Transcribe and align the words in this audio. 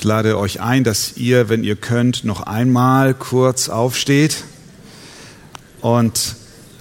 Ich 0.00 0.04
lade 0.04 0.38
euch 0.38 0.62
ein, 0.62 0.82
dass 0.82 1.18
ihr, 1.18 1.50
wenn 1.50 1.62
ihr 1.62 1.76
könnt, 1.76 2.24
noch 2.24 2.40
einmal 2.40 3.12
kurz 3.12 3.68
aufsteht. 3.68 4.44
Und 5.82 6.36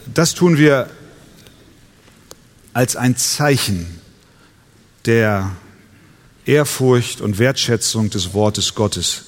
das 0.05 0.35
tun 0.35 0.57
wir 0.57 0.89
als 2.71 2.95
ein 2.95 3.17
Zeichen 3.17 3.99
der 5.03 5.51
Ehrfurcht 6.45 7.19
und 7.19 7.39
Wertschätzung 7.39 8.09
des 8.09 8.33
Wortes 8.33 8.73
Gottes 8.73 9.25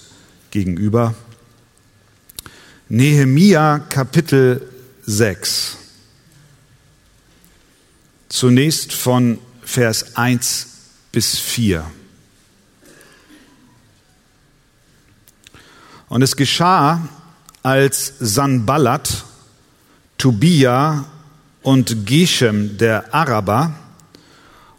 gegenüber. 0.51 1.13
Nehemia 2.87 3.79
Kapitel 3.79 4.69
6. 5.05 5.75
Zunächst 8.29 8.93
von 8.93 9.37
Vers 9.63 10.15
1 10.15 10.67
bis 11.11 11.37
4. 11.37 11.83
Und 16.11 16.21
es 16.23 16.35
geschah, 16.35 17.07
als 17.63 18.15
Sanballat, 18.19 19.23
Tobia 20.17 21.05
und 21.61 22.05
Geshem 22.05 22.77
der 22.77 23.15
Araber 23.15 23.73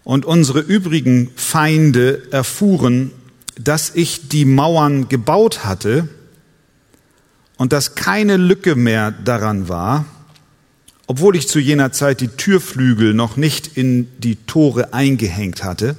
und 0.04 0.26
unsere 0.26 0.60
übrigen 0.60 1.30
Feinde 1.34 2.30
erfuhren, 2.32 3.12
dass 3.58 3.94
ich 3.94 4.28
die 4.28 4.44
Mauern 4.44 5.08
gebaut 5.08 5.64
hatte 5.64 6.06
und 7.56 7.72
dass 7.72 7.94
keine 7.94 8.36
Lücke 8.36 8.74
mehr 8.74 9.10
daran 9.10 9.70
war, 9.70 10.04
obwohl 11.06 11.34
ich 11.34 11.48
zu 11.48 11.60
jener 11.60 11.92
Zeit 11.92 12.20
die 12.20 12.28
Türflügel 12.28 13.14
noch 13.14 13.38
nicht 13.38 13.78
in 13.78 14.06
die 14.18 14.36
Tore 14.36 14.92
eingehängt 14.92 15.64
hatte, 15.64 15.96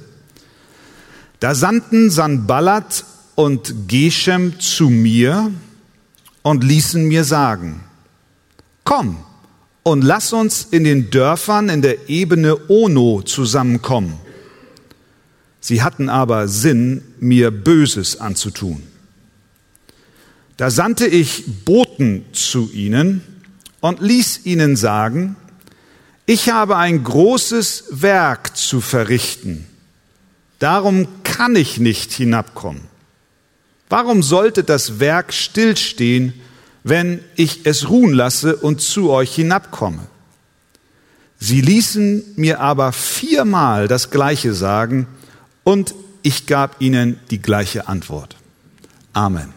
da 1.40 1.56
sandten 1.56 2.10
Sanballat 2.10 3.04
und 3.34 3.88
Geshem 3.88 4.58
zu 4.60 4.88
mir 4.88 5.50
und 6.42 6.64
ließen 6.64 7.04
mir 7.06 7.24
sagen, 7.24 7.80
komm 8.84 9.18
und 9.82 10.02
lass 10.02 10.32
uns 10.32 10.66
in 10.70 10.84
den 10.84 11.10
Dörfern 11.10 11.68
in 11.68 11.82
der 11.82 12.08
Ebene 12.08 12.68
Ono 12.68 13.22
zusammenkommen. 13.22 14.14
Sie 15.60 15.82
hatten 15.82 16.08
aber 16.08 16.48
Sinn, 16.48 17.02
mir 17.20 17.50
Böses 17.50 18.20
anzutun. 18.20 18.82
Da 20.56 20.70
sandte 20.70 21.06
ich 21.06 21.64
Boten 21.64 22.24
zu 22.32 22.70
ihnen 22.72 23.22
und 23.80 24.00
ließ 24.00 24.44
ihnen 24.44 24.76
sagen, 24.76 25.36
ich 26.26 26.50
habe 26.50 26.76
ein 26.76 27.02
großes 27.02 27.84
Werk 27.90 28.56
zu 28.56 28.80
verrichten, 28.80 29.66
darum 30.58 31.08
kann 31.22 31.56
ich 31.56 31.78
nicht 31.78 32.12
hinabkommen. 32.12 32.93
Warum 33.88 34.22
sollte 34.22 34.64
das 34.64 34.98
Werk 34.98 35.32
stillstehen, 35.32 36.34
wenn 36.82 37.20
ich 37.36 37.66
es 37.66 37.88
ruhen 37.88 38.12
lasse 38.12 38.56
und 38.56 38.80
zu 38.80 39.10
euch 39.10 39.34
hinabkomme? 39.34 40.06
Sie 41.38 41.60
ließen 41.60 42.24
mir 42.36 42.60
aber 42.60 42.92
viermal 42.92 43.88
das 43.88 44.10
Gleiche 44.10 44.54
sagen 44.54 45.06
und 45.62 45.94
ich 46.22 46.46
gab 46.46 46.80
ihnen 46.80 47.20
die 47.30 47.42
gleiche 47.42 47.86
Antwort. 47.86 48.36
Amen. 49.12 49.52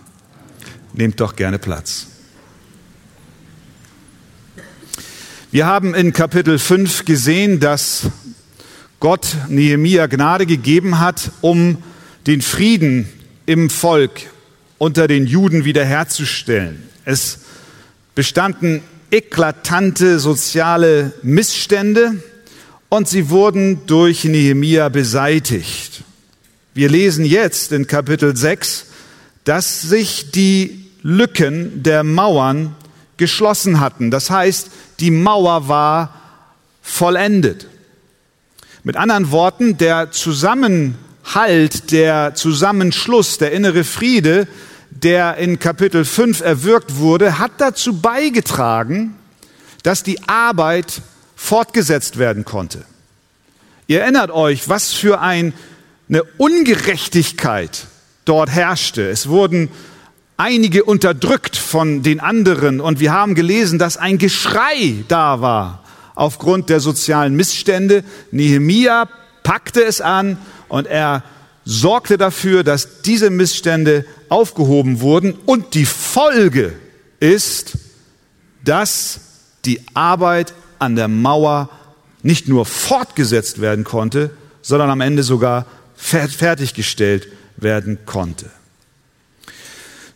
Nehmt 0.93 1.19
doch 1.21 1.35
gerne 1.35 1.59
Platz. 1.59 2.07
Wir 5.49 5.65
haben 5.65 5.95
in 5.95 6.11
Kapitel 6.11 6.59
5 6.59 7.05
gesehen, 7.05 7.61
dass 7.61 8.07
Gott 8.99 9.37
Nehemia 9.47 10.07
Gnade 10.07 10.45
gegeben 10.45 10.99
hat, 10.99 11.31
um 11.39 11.77
den 12.25 12.41
Frieden 12.41 13.07
im 13.47 13.71
Volk 13.71 14.11
unter 14.77 15.07
den 15.07 15.25
Juden 15.25 15.65
wiederherzustellen. 15.65 16.83
Es 17.05 17.39
bestanden 18.13 18.83
eklatante 19.09 20.19
soziale 20.19 21.13
Missstände 21.23 22.21
und 22.89 23.07
sie 23.07 23.29
wurden 23.29 23.87
durch 23.87 24.25
Nehemia 24.25 24.89
beseitigt. 24.89 26.03
Wir 26.73 26.89
lesen 26.89 27.25
jetzt 27.25 27.71
in 27.71 27.87
Kapitel 27.87 28.35
6, 28.35 28.87
dass 29.45 29.81
sich 29.81 30.31
die 30.31 30.85
Lücken 31.01 31.83
der 31.83 32.03
Mauern 32.03 32.75
geschlossen 33.15 33.79
hatten. 33.79 34.11
Das 34.11 34.29
heißt, 34.29 34.69
die 34.99 35.09
Mauer 35.11 35.69
war 35.69 36.13
vollendet. 36.81 37.67
Mit 38.83 38.97
anderen 38.97 39.31
Worten, 39.31 39.77
der 39.77 40.11
Zusammenhang 40.11 40.95
Halt, 41.33 41.91
der 41.91 42.35
Zusammenschluss, 42.35 43.37
der 43.37 43.51
innere 43.51 43.83
Friede, 43.83 44.47
der 44.89 45.35
in 45.37 45.59
Kapitel 45.59 46.05
5 46.05 46.39
erwirkt 46.39 46.97
wurde, 46.97 47.37
hat 47.37 47.51
dazu 47.57 47.99
beigetragen, 47.99 49.15
dass 49.83 50.03
die 50.03 50.19
Arbeit 50.27 51.01
fortgesetzt 51.35 52.17
werden 52.17 52.45
konnte. 52.45 52.85
Ihr 53.87 54.01
erinnert 54.01 54.31
euch, 54.31 54.69
was 54.69 54.93
für 54.93 55.19
ein, 55.19 55.53
eine 56.07 56.23
Ungerechtigkeit 56.37 57.87
dort 58.23 58.49
herrschte. 58.49 59.09
Es 59.09 59.27
wurden 59.27 59.69
einige 60.37 60.85
unterdrückt 60.85 61.57
von 61.57 62.03
den 62.03 62.21
anderen 62.21 62.79
und 62.79 63.01
wir 63.01 63.11
haben 63.11 63.35
gelesen, 63.35 63.79
dass 63.79 63.97
ein 63.97 64.17
Geschrei 64.17 65.03
da 65.09 65.41
war 65.41 65.83
aufgrund 66.15 66.69
der 66.69 66.79
sozialen 66.79 67.35
Missstände. 67.35 68.03
Nehemia 68.31 69.09
packte 69.47 69.81
es 69.81 70.01
an 70.01 70.37
und 70.67 70.87
er 70.87 71.23
sorgte 71.63 72.17
dafür, 72.17 72.65
dass 72.65 73.01
diese 73.03 73.29
Missstände 73.29 74.03
aufgehoben 74.27 74.99
wurden 74.99 75.35
und 75.45 75.73
die 75.73 75.85
Folge 75.85 76.73
ist, 77.21 77.77
dass 78.65 79.21
die 79.63 79.79
Arbeit 79.93 80.53
an 80.79 80.97
der 80.97 81.07
Mauer 81.07 81.69
nicht 82.23 82.49
nur 82.49 82.65
fortgesetzt 82.65 83.61
werden 83.61 83.85
konnte, 83.85 84.31
sondern 84.61 84.89
am 84.89 84.99
Ende 84.99 85.23
sogar 85.23 85.65
fertiggestellt 85.95 87.29
werden 87.55 87.99
konnte. 88.05 88.47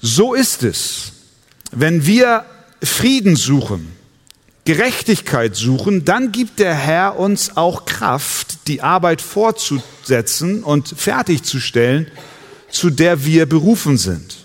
So 0.01 0.33
ist 0.33 0.61
es, 0.63 1.13
wenn 1.71 2.05
wir 2.05 2.43
Frieden 2.83 3.37
suchen, 3.37 3.93
Gerechtigkeit 4.63 5.55
suchen, 5.55 6.05
dann 6.05 6.31
gibt 6.31 6.59
der 6.59 6.75
Herr 6.75 7.17
uns 7.17 7.57
auch 7.57 7.85
Kraft, 7.85 8.67
die 8.67 8.81
Arbeit 8.81 9.21
fortzusetzen 9.21 10.63
und 10.63 10.87
fertigzustellen, 10.95 12.07
zu 12.69 12.91
der 12.91 13.25
wir 13.25 13.47
berufen 13.47 13.97
sind. 13.97 14.37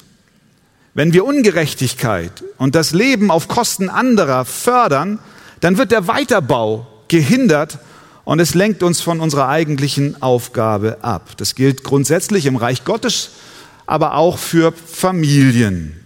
Wenn 0.95 1.13
wir 1.13 1.27
Ungerechtigkeit 1.27 2.43
und 2.57 2.75
das 2.75 2.93
Leben 2.93 3.31
auf 3.31 3.49
Kosten 3.49 3.91
anderer 3.91 4.47
fördern, 4.47 5.19
dann 5.61 5.77
wird 5.77 5.93
der 5.93 6.09
Weiterbau 6.09 6.87
gehindert 7.09 7.79
und 8.25 8.41
es 8.41 8.55
lenkt 8.55 8.83
uns 8.83 9.03
von 9.03 9.21
unserer 9.21 9.49
eigentlichen 9.49 10.23
Aufgabe 10.23 10.99
ab. 11.03 11.37
Das 11.37 11.55
gilt 11.55 11.85
grundsätzlich 11.85 12.47
im 12.47 12.57
Reich 12.57 12.85
Gottes, 12.85 13.33
aber 13.87 14.15
auch 14.15 14.39
für 14.39 14.73
Familien. 14.73 16.06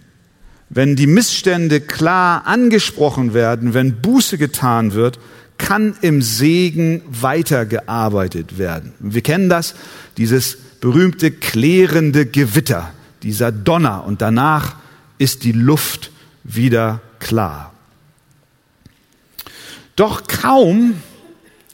Wenn 0.73 0.95
die 0.95 1.07
Missstände 1.07 1.81
klar 1.81 2.47
angesprochen 2.47 3.33
werden, 3.33 3.73
wenn 3.73 4.01
Buße 4.01 4.37
getan 4.37 4.93
wird, 4.93 5.19
kann 5.57 5.95
im 6.01 6.21
Segen 6.21 7.01
weitergearbeitet 7.09 8.57
werden. 8.57 8.93
Wir 8.99 9.21
kennen 9.21 9.49
das, 9.49 9.75
dieses 10.15 10.57
berühmte 10.79 11.29
klärende 11.29 12.25
Gewitter, 12.25 12.93
dieser 13.21 13.51
Donner 13.51 14.05
und 14.05 14.21
danach 14.21 14.77
ist 15.17 15.43
die 15.43 15.51
Luft 15.51 16.09
wieder 16.45 17.01
klar. 17.19 17.73
Doch 19.97 20.23
kaum 20.25 20.93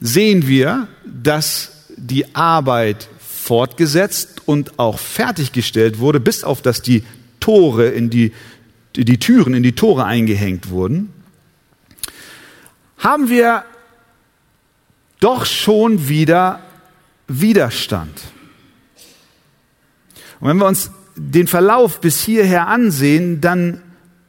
sehen 0.01 0.47
wir, 0.47 0.87
dass 1.05 1.85
die 1.95 2.35
Arbeit 2.35 3.07
fortgesetzt 3.19 4.41
und 4.47 4.79
auch 4.79 4.97
fertiggestellt 4.97 5.99
wurde, 5.99 6.19
bis 6.19 6.43
auf 6.43 6.63
dass 6.63 6.81
die 6.81 7.03
Tore 7.39 7.87
in 7.87 8.09
die 8.09 8.33
die 9.05 9.19
Türen 9.19 9.53
in 9.53 9.63
die 9.63 9.73
Tore 9.73 10.05
eingehängt 10.05 10.69
wurden, 10.69 11.13
haben 12.97 13.29
wir 13.29 13.63
doch 15.19 15.45
schon 15.45 16.07
wieder 16.07 16.61
Widerstand. 17.27 18.21
Und 20.39 20.49
wenn 20.49 20.57
wir 20.57 20.67
uns 20.67 20.91
den 21.15 21.47
Verlauf 21.47 21.99
bis 21.99 22.21
hierher 22.21 22.67
ansehen, 22.67 23.41
dann 23.41 23.81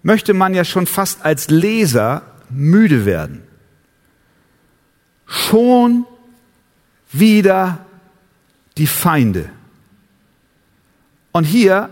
möchte 0.03 0.35
man 0.35 0.55
ja 0.55 0.65
schon 0.65 0.87
fast 0.87 1.25
als 1.25 1.51
Leser 1.51 2.23
müde 2.51 3.05
werden. 3.05 3.43
Schon 5.27 6.07
wieder 7.13 7.85
die 8.79 8.87
Feinde. 8.87 9.51
Und 11.33 11.45
hier 11.45 11.91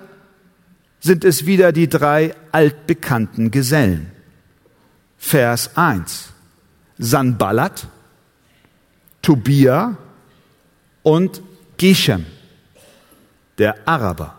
sind 1.01 1.25
es 1.25 1.47
wieder 1.47 1.73
die 1.73 1.89
drei 1.89 2.35
altbekannten 2.57 3.51
Gesellen. 3.51 4.11
Vers 5.19 5.77
1. 5.77 6.31
Sanballat, 6.97 7.87
Tobia 9.21 9.99
und 11.03 11.43
Geshem, 11.77 12.25
der 13.59 13.87
Araber. 13.87 14.39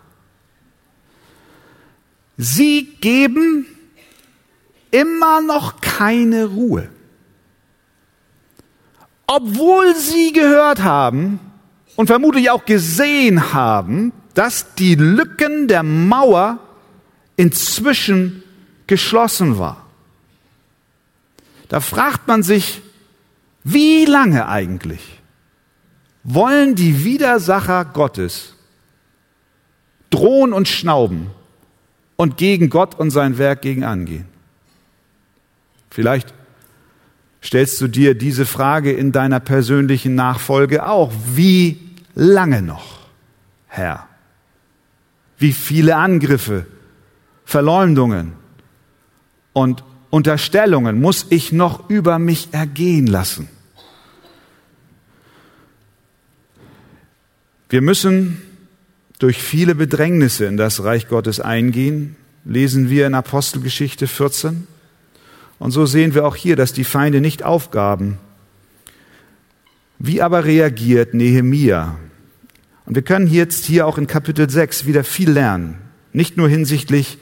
Sie 2.36 2.96
geben 3.00 3.66
immer 4.90 5.40
noch 5.40 5.80
keine 5.80 6.46
Ruhe. 6.46 6.88
Obwohl 9.28 9.94
sie 9.94 10.32
gehört 10.32 10.82
haben 10.82 11.38
und 11.94 12.08
vermutlich 12.08 12.50
auch 12.50 12.64
gesehen 12.64 13.52
haben, 13.52 14.12
dass 14.34 14.74
die 14.74 14.96
Lücken 14.96 15.68
der 15.68 15.84
Mauer 15.84 16.58
inzwischen 17.38 18.42
geschlossen 18.88 19.58
war. 19.58 19.86
Da 21.68 21.80
fragt 21.80 22.26
man 22.26 22.42
sich, 22.42 22.82
wie 23.62 24.04
lange 24.04 24.48
eigentlich 24.48 25.00
wollen 26.24 26.74
die 26.74 27.04
Widersacher 27.04 27.86
Gottes 27.86 28.54
drohen 30.10 30.52
und 30.52 30.68
schnauben 30.68 31.30
und 32.16 32.36
gegen 32.36 32.70
Gott 32.70 32.96
und 32.96 33.10
sein 33.10 33.38
Werk 33.38 33.62
gegen 33.62 33.84
angehen? 33.84 34.26
Vielleicht 35.90 36.34
stellst 37.42 37.80
du 37.80 37.86
dir 37.86 38.14
diese 38.14 38.46
Frage 38.46 38.92
in 38.92 39.12
deiner 39.12 39.40
persönlichen 39.40 40.16
Nachfolge 40.16 40.86
auch. 40.86 41.12
Wie 41.34 41.78
lange 42.14 42.62
noch, 42.62 42.98
Herr? 43.68 44.08
Wie 45.38 45.52
viele 45.52 45.96
Angriffe, 45.96 46.66
Verleumdungen 47.48 48.34
und 49.54 49.82
Unterstellungen 50.10 51.00
muss 51.00 51.24
ich 51.30 51.50
noch 51.50 51.88
über 51.88 52.18
mich 52.18 52.48
ergehen 52.52 53.06
lassen? 53.06 53.48
Wir 57.70 57.80
müssen 57.80 58.42
durch 59.18 59.42
viele 59.42 59.74
Bedrängnisse 59.74 60.44
in 60.44 60.58
das 60.58 60.84
Reich 60.84 61.08
Gottes 61.08 61.40
eingehen, 61.40 62.16
lesen 62.44 62.90
wir 62.90 63.06
in 63.06 63.14
Apostelgeschichte 63.14 64.08
14. 64.08 64.66
Und 65.58 65.70
so 65.70 65.86
sehen 65.86 66.12
wir 66.12 66.26
auch 66.26 66.36
hier, 66.36 66.54
dass 66.54 66.74
die 66.74 66.84
Feinde 66.84 67.22
nicht 67.22 67.44
aufgaben. 67.44 68.18
Wie 69.98 70.20
aber 70.20 70.44
reagiert 70.44 71.14
Nehemia? 71.14 71.96
Und 72.84 72.94
wir 72.94 73.02
können 73.02 73.26
jetzt 73.26 73.64
hier 73.64 73.86
auch 73.86 73.96
in 73.96 74.06
Kapitel 74.06 74.50
6 74.50 74.84
wieder 74.84 75.02
viel 75.02 75.30
lernen. 75.30 75.78
Nicht 76.12 76.36
nur 76.36 76.50
hinsichtlich 76.50 77.16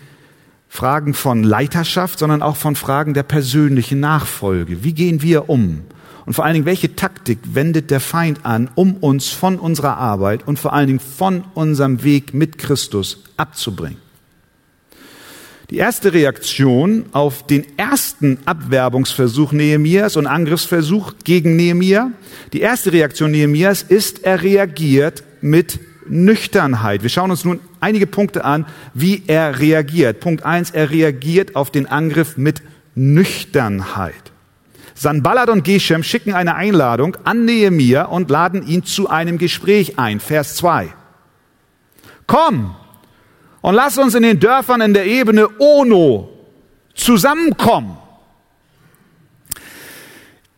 Fragen 0.77 1.15
von 1.15 1.43
Leiterschaft, 1.43 2.19
sondern 2.19 2.43
auch 2.43 2.57
von 2.57 2.77
Fragen 2.77 3.15
der 3.15 3.23
persönlichen 3.23 3.99
Nachfolge. 3.99 4.85
Wie 4.85 4.93
gehen 4.93 5.23
wir 5.23 5.49
um? 5.49 5.85
Und 6.27 6.35
vor 6.35 6.45
allen 6.45 6.53
Dingen, 6.53 6.67
welche 6.67 6.95
Taktik 6.95 7.39
wendet 7.55 7.91
der 7.91 7.99
Feind 7.99 8.45
an, 8.45 8.69
um 8.75 8.97
uns 8.97 9.31
von 9.31 9.59
unserer 9.59 9.97
Arbeit 9.97 10.47
und 10.47 10.59
vor 10.59 10.75
allen 10.75 10.89
Dingen 10.89 11.01
von 11.01 11.45
unserem 11.55 12.05
Weg 12.05 12.35
mit 12.35 12.59
Christus 12.59 13.25
abzubringen? 13.39 13.97
Die 15.71 15.79
erste 15.79 16.13
Reaktion 16.13 17.07
auf 17.13 17.47
den 17.47 17.65
ersten 17.79 18.39
Abwerbungsversuch 18.45 19.53
Nehemias 19.53 20.17
und 20.17 20.27
Angriffsversuch 20.27 21.15
gegen 21.25 21.57
Nehemia, 21.57 22.11
die 22.53 22.61
erste 22.61 22.93
Reaktion 22.93 23.31
Nehemias 23.31 23.83
ist, 23.83 24.25
er 24.25 24.43
reagiert 24.43 25.25
mit 25.41 25.81
Nüchternheit. 26.09 27.03
Wir 27.03 27.11
schauen 27.11 27.31
uns 27.31 27.45
nun 27.45 27.61
einige 27.81 28.07
Punkte 28.07 28.45
an, 28.45 28.67
wie 28.95 29.23
er 29.27 29.59
reagiert. 29.59 30.21
Punkt 30.21 30.45
eins: 30.45 30.71
er 30.71 30.91
reagiert 30.91 31.57
auf 31.57 31.71
den 31.71 31.87
Angriff 31.87 32.37
mit 32.37 32.63
Nüchternheit. 32.95 34.15
Sanballat 34.95 35.51
und 35.51 35.63
Geshem 35.63 36.03
schicken 36.03 36.33
eine 36.33 36.55
Einladung 36.55 37.17
an 37.25 37.45
Nehemia 37.45 38.05
und 38.05 38.31
laden 38.31 38.67
ihn 38.67 38.85
zu 38.85 39.11
einem 39.11 39.39
Gespräch 39.39 39.99
ein. 39.99 40.21
Vers 40.21 40.57
zwei: 40.57 40.89
Komm, 42.27 42.75
und 43.61 43.75
lass 43.75 43.99
uns 43.99 44.15
in 44.15 44.23
den 44.23 44.41
Dörfern 44.41 44.81
in 44.81 44.95
der 44.95 45.07
Ebene 45.07 45.49
Ono 45.59 46.31
zusammenkommen. 46.95 47.99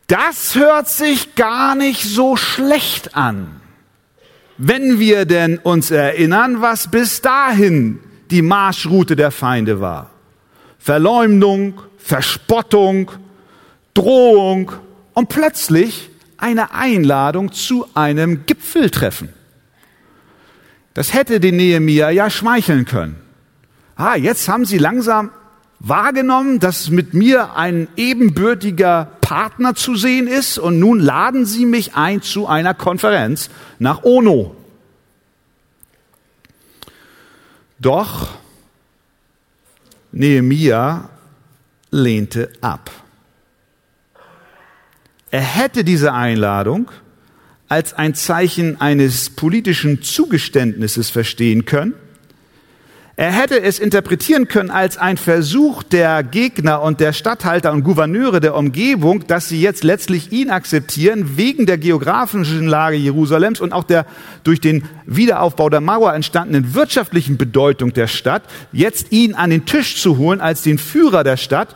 Das 0.09 0.55
hört 0.55 0.89
sich 0.89 1.35
gar 1.35 1.75
nicht 1.75 2.03
so 2.03 2.37
schlecht 2.37 3.15
an, 3.15 3.58
wenn 4.59 4.99
wir 4.99 5.25
denn 5.25 5.59
uns 5.59 5.91
erinnern, 5.91 6.61
was 6.61 6.91
bis 6.91 7.23
dahin 7.23 8.01
die 8.31 8.43
Marschroute 8.43 9.17
der 9.17 9.31
Feinde 9.31 9.81
war. 9.81 10.11
Verleumdung, 10.79 11.81
Verspottung, 11.97 13.11
Drohung 13.95 14.73
und 15.15 15.29
plötzlich 15.29 16.11
eine 16.37 16.73
Einladung 16.73 17.53
zu 17.53 17.87
einem 17.95 18.47
Gipfeltreffen. 18.47 19.31
Das 20.95 21.15
hätte 21.15 21.41
den 21.41 21.57
Nehemia 21.57 22.11
ja 22.11 22.29
schmeicheln 22.29 22.85
können. 22.85 23.17
Ah, 23.97 24.17
jetzt 24.17 24.49
haben 24.49 24.65
sie 24.65 24.79
langsam 24.79 25.31
wahrgenommen, 25.81 26.61
dass 26.61 26.91
mit 26.91 27.15
mir 27.15 27.57
ein 27.57 27.89
ebenbürtiger 27.97 29.18
Partner 29.29 29.75
zu 29.75 29.95
sehen 29.95 30.27
ist 30.27 30.57
und 30.57 30.79
nun 30.79 31.01
laden 31.01 31.45
sie 31.45 31.67
mich 31.67 31.95
ein 31.95 32.23
zu 32.23 32.47
einer 32.47 32.73
Konferenz 32.73 33.51
nach 33.79 34.03
Ono. 34.03 34.57
Doch 37.79 38.39
Nehemia 40.13 41.11
lehnte 41.91 42.51
ab. 42.63 42.91
Er 45.31 45.43
hätte 45.43 45.85
diese 45.85 46.15
Einladung 46.15 46.91
als 47.69 47.93
ein 47.93 48.15
Zeichen 48.15 48.81
eines 48.81 49.29
politischen 49.29 50.01
Zugeständnisses 50.01 51.11
verstehen 51.11 51.67
können. 51.67 51.93
Er 53.19 53.33
hätte 53.33 53.61
es 53.61 53.81
interpretieren 53.81 54.47
können 54.47 54.71
als 54.71 54.97
ein 54.97 55.17
Versuch 55.17 55.83
der 55.83 56.23
Gegner 56.23 56.83
und 56.83 57.01
der 57.01 57.13
Statthalter 57.13 57.73
und 57.73 57.83
Gouverneure 57.83 58.39
der 58.39 58.55
Umgebung, 58.55 59.27
dass 59.27 59.49
sie 59.49 59.61
jetzt 59.61 59.83
letztlich 59.83 60.31
ihn 60.31 60.51
akzeptieren, 60.51 61.37
wegen 61.37 61.67
der 61.67 61.79
geografischen 61.79 62.69
Lage 62.69 62.97
Jerusalems 62.97 63.61
und 63.61 63.73
auch 63.73 63.83
der 63.83 64.07
durch 64.45 64.61
den 64.61 64.85
Wiederaufbau 65.05 65.69
der 65.69 65.81
Mauer 65.81 66.15
entstandenen 66.15 66.75
wirtschaftlichen 66.75 67.37
Bedeutung 67.39 67.93
der 67.93 68.07
Stadt, 68.07 68.45
jetzt 68.71 69.11
ihn 69.11 69.35
an 69.35 69.51
den 69.51 69.67
Tisch 69.67 70.01
zu 70.01 70.17
holen 70.17 70.41
als 70.41 70.63
den 70.63 70.79
Führer 70.79 71.25
der 71.25 71.39
Stadt. 71.39 71.75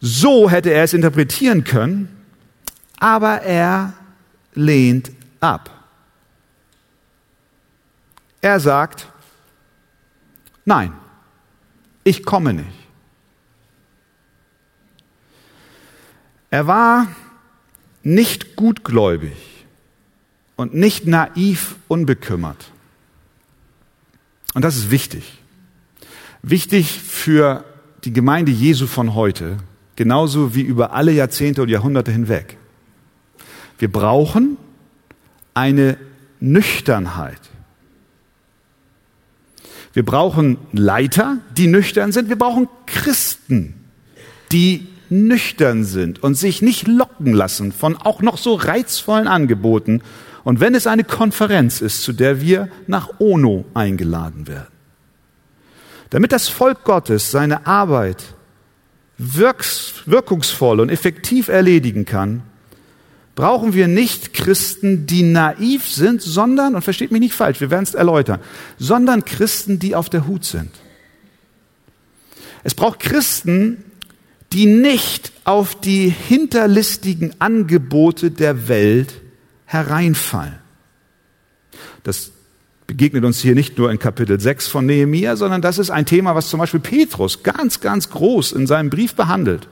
So 0.00 0.50
hätte 0.50 0.70
er 0.70 0.82
es 0.82 0.92
interpretieren 0.92 1.62
können, 1.62 2.08
aber 2.98 3.42
er 3.42 3.92
lehnt 4.54 5.12
ab. 5.38 5.70
Er 8.40 8.58
sagt, 8.58 9.06
nein, 10.64 10.92
ich 12.04 12.24
komme 12.24 12.52
nicht. 12.54 12.82
Er 16.50 16.66
war 16.66 17.08
nicht 18.02 18.56
gutgläubig 18.56 19.36
und 20.56 20.74
nicht 20.74 21.06
naiv 21.06 21.76
unbekümmert. 21.88 22.70
Und 24.54 24.62
das 24.62 24.76
ist 24.76 24.90
wichtig. 24.90 25.38
Wichtig 26.42 27.00
für 27.00 27.64
die 28.04 28.12
Gemeinde 28.12 28.52
Jesu 28.52 28.86
von 28.86 29.14
heute, 29.14 29.58
genauso 29.96 30.54
wie 30.54 30.62
über 30.62 30.92
alle 30.92 31.12
Jahrzehnte 31.12 31.62
und 31.62 31.68
Jahrhunderte 31.68 32.10
hinweg. 32.10 32.58
Wir 33.78 33.90
brauchen 33.90 34.56
eine 35.54 35.96
Nüchternheit. 36.40 37.40
Wir 39.92 40.04
brauchen 40.04 40.58
Leiter, 40.72 41.38
die 41.56 41.66
nüchtern 41.66 42.12
sind. 42.12 42.28
Wir 42.28 42.38
brauchen 42.38 42.68
Christen, 42.86 43.74
die 44.50 44.86
nüchtern 45.10 45.84
sind 45.84 46.22
und 46.22 46.34
sich 46.34 46.62
nicht 46.62 46.88
locken 46.88 47.34
lassen 47.34 47.72
von 47.72 47.96
auch 47.96 48.22
noch 48.22 48.38
so 48.38 48.54
reizvollen 48.54 49.28
Angeboten. 49.28 50.02
Und 50.44 50.60
wenn 50.60 50.74
es 50.74 50.86
eine 50.86 51.04
Konferenz 51.04 51.80
ist, 51.80 52.02
zu 52.02 52.12
der 52.12 52.40
wir 52.40 52.68
nach 52.86 53.20
Ono 53.20 53.66
eingeladen 53.74 54.48
werden. 54.48 54.68
Damit 56.10 56.32
das 56.32 56.48
Volk 56.48 56.84
Gottes 56.84 57.30
seine 57.30 57.66
Arbeit 57.66 58.34
wirkungsvoll 59.18 60.80
und 60.80 60.88
effektiv 60.88 61.48
erledigen 61.48 62.04
kann, 62.04 62.42
brauchen 63.34 63.74
wir 63.74 63.88
nicht 63.88 64.34
Christen, 64.34 65.06
die 65.06 65.22
naiv 65.22 65.88
sind, 65.88 66.20
sondern, 66.20 66.74
und 66.74 66.82
versteht 66.82 67.12
mich 67.12 67.20
nicht 67.20 67.34
falsch, 67.34 67.60
wir 67.60 67.70
werden 67.70 67.84
es 67.84 67.94
erläutern, 67.94 68.40
sondern 68.78 69.24
Christen, 69.24 69.78
die 69.78 69.94
auf 69.94 70.10
der 70.10 70.26
Hut 70.26 70.44
sind. 70.44 70.70
Es 72.64 72.74
braucht 72.74 73.00
Christen, 73.00 73.84
die 74.52 74.66
nicht 74.66 75.32
auf 75.44 75.74
die 75.74 76.08
hinterlistigen 76.08 77.34
Angebote 77.38 78.30
der 78.30 78.68
Welt 78.68 79.14
hereinfallen. 79.64 80.58
Das 82.04 82.32
begegnet 82.86 83.24
uns 83.24 83.40
hier 83.40 83.54
nicht 83.54 83.78
nur 83.78 83.90
in 83.90 83.98
Kapitel 83.98 84.38
6 84.38 84.68
von 84.68 84.84
Nehemia, 84.84 85.36
sondern 85.36 85.62
das 85.62 85.78
ist 85.78 85.90
ein 85.90 86.04
Thema, 86.04 86.34
was 86.34 86.50
zum 86.50 86.60
Beispiel 86.60 86.80
Petrus 86.80 87.42
ganz, 87.42 87.80
ganz 87.80 88.10
groß 88.10 88.52
in 88.52 88.66
seinem 88.66 88.90
Brief 88.90 89.14
behandelt, 89.14 89.68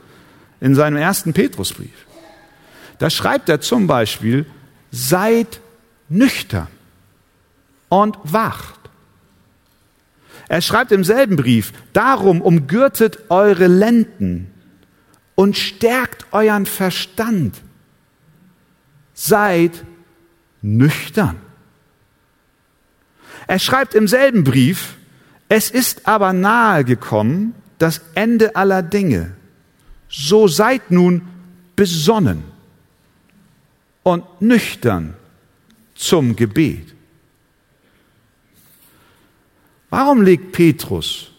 in 0.61 0.75
seinem 0.75 0.97
ersten 0.97 1.35
Petrusbrief. 1.35 2.07
Da 3.01 3.09
schreibt 3.09 3.49
er 3.49 3.63
zum 3.63 3.87
Beispiel, 3.87 4.45
seid 4.91 5.61
nüchtern 6.11 6.69
und 7.89 8.19
wacht. 8.25 8.79
Er 10.49 10.61
schreibt 10.61 10.93
im 10.93 11.03
selben 11.03 11.37
Brief, 11.37 11.73
darum 11.95 12.43
umgürtet 12.43 13.31
eure 13.31 13.69
Lenden 13.69 14.51
und 15.35 15.57
stärkt 15.57 16.27
euren 16.33 16.67
Verstand. 16.67 17.63
Seid 19.15 19.83
nüchtern. 20.61 21.37
Er 23.47 23.61
schreibt 23.61 23.95
im 23.95 24.09
selben 24.09 24.45
Brief, 24.45 24.97
es 25.49 25.71
ist 25.71 26.07
aber 26.07 26.35
nahe 26.35 26.85
gekommen 26.85 27.55
das 27.79 28.03
Ende 28.15 28.57
aller 28.57 28.83
Dinge. 28.83 29.37
So 30.11 30.49
seid 30.49 30.91
nun 30.91 31.23
besonnen 31.77 32.60
und 34.03 34.25
nüchtern 34.41 35.15
zum 35.95 36.37
Gebet. 36.37 36.95
Warum 39.91 40.23
legt 40.23 40.53
Petrus 40.53 41.33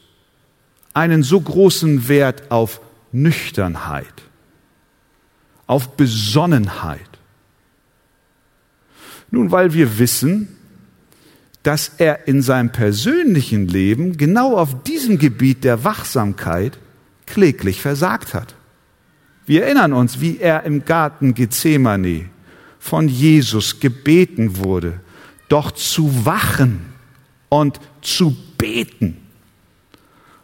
einen 0.94 1.24
so 1.24 1.39
großen 1.39 2.08
Wert 2.08 2.51
auf 2.51 2.82
Nüchternheit, 3.12 4.13
auf 5.68 5.96
Besonnenheit? 5.96 7.00
Nun, 9.32 9.51
weil 9.51 9.74
wir 9.74 9.98
wissen, 9.98 10.58
dass 11.63 11.89
er 11.98 12.27
in 12.27 12.41
seinem 12.41 12.72
persönlichen 12.72 13.68
Leben 13.68 14.18
genau 14.18 14.58
auf 14.58 14.84
diesem 14.84 15.18
Gebiet 15.18 15.63
der 15.63 15.84
Wachsamkeit 15.84 16.77
kläglich 17.25 17.82
versagt 17.82 18.34
hat. 18.34 18.56
Wir 19.46 19.63
erinnern 19.63 19.94
uns, 19.94 20.20
wie 20.20 20.39
er 20.39 20.63
im 20.63 20.86
Garten 20.86 21.34
Gethsemane 21.34 22.30
von 22.81 23.07
Jesus 23.07 23.79
gebeten 23.79 24.57
wurde, 24.57 25.00
doch 25.50 25.69
zu 25.69 26.25
wachen 26.25 26.88
und 27.47 27.79
zu 28.01 28.35
beten. 28.57 29.17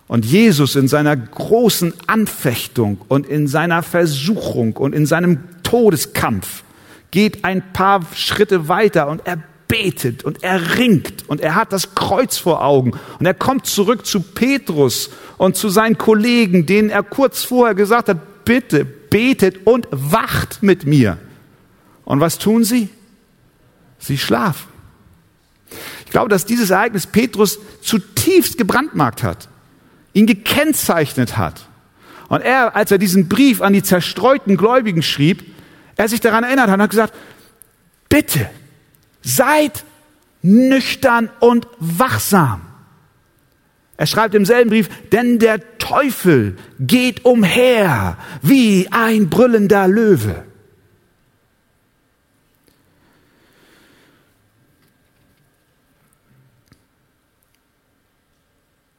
Und 0.08 0.24
Jesus 0.24 0.75
in 0.75 0.88
seiner 0.88 1.17
großen 1.17 1.94
Anfechtung 2.06 3.00
und 3.08 3.25
in 3.25 3.48
seiner 3.48 3.82
Versuchung 3.82 4.77
und 4.77 4.94
in 4.94 5.08
seinem 5.08 5.39
Todeskampf 5.63 6.63
geht 7.10 7.44
ein 7.44 7.74
paar 7.74 8.06
Schritte 8.13 8.70
weiter 8.70 9.08
und 9.10 9.25
er 9.25 9.41
betet 9.67 10.24
und 10.24 10.44
er 10.44 10.77
ringt 10.77 11.27
und 11.27 11.41
er 11.41 11.56
hat 11.56 11.74
das 11.74 11.96
Kreuz 11.96 12.38
vor 12.38 12.63
Augen 12.63 12.91
und 13.20 13.25
er 13.25 13.34
kommt 13.34 13.65
zurück 13.65 14.06
zu 14.06 14.22
Petrus 14.22 15.10
und 15.38 15.56
zu 15.58 15.70
seinen 15.70 15.98
Kollegen, 15.98 16.67
denen 16.67 16.91
er 16.91 17.03
kurz 17.03 17.44
vorher 17.44 17.74
gesagt 17.74 18.10
hat, 18.10 18.46
bitte 18.46 18.86
betet 18.86 19.65
und 19.65 19.88
wacht 19.91 20.62
mit 20.62 20.86
mir. 20.86 21.17
Und 22.08 22.22
was 22.22 22.38
tun 22.38 22.64
sie? 22.64 22.88
Sie 24.00 24.18
schlafen. 24.18 24.70
Ich 26.06 26.12
glaube, 26.12 26.30
dass 26.30 26.46
dieses 26.46 26.70
Ereignis 26.70 27.06
Petrus 27.06 27.60
zutiefst 27.82 28.58
gebrandmarkt 28.58 29.24
hat, 29.24 29.50
ihn 30.14 30.26
gekennzeichnet 30.26 31.36
hat. 31.36 31.68
Und 32.30 32.44
er, 32.44 32.78
als 32.78 32.92
er 32.92 32.98
diesen 32.98 33.28
Brief 33.28 33.62
an 33.62 33.74
die 33.74 33.84
zerstreuten 33.84 34.56
Gläubigen 34.56 35.04
schrieb, 35.04 35.54
er 35.98 36.08
sich 36.08 36.22
daran 36.22 36.46
erinnert 36.46 36.70
hat 36.70 36.76
und 36.76 36.84
hat 36.84 36.90
gesagt, 36.92 37.14
bitte, 38.08 38.50
seid 39.22 39.84
nüchtern 40.42 41.30
und 41.42 41.68
wachsam. 41.78 42.62
Er 43.98 44.06
schreibt 44.06 44.34
im 44.34 44.46
selben 44.46 44.70
Brief, 44.70 44.90
denn 45.12 45.40
der 45.40 45.78
Teufel 45.78 46.58
geht 46.80 47.26
umher 47.26 48.18
wie 48.42 48.88
ein 48.92 49.28
brüllender 49.30 49.90
Löwe. 49.90 50.47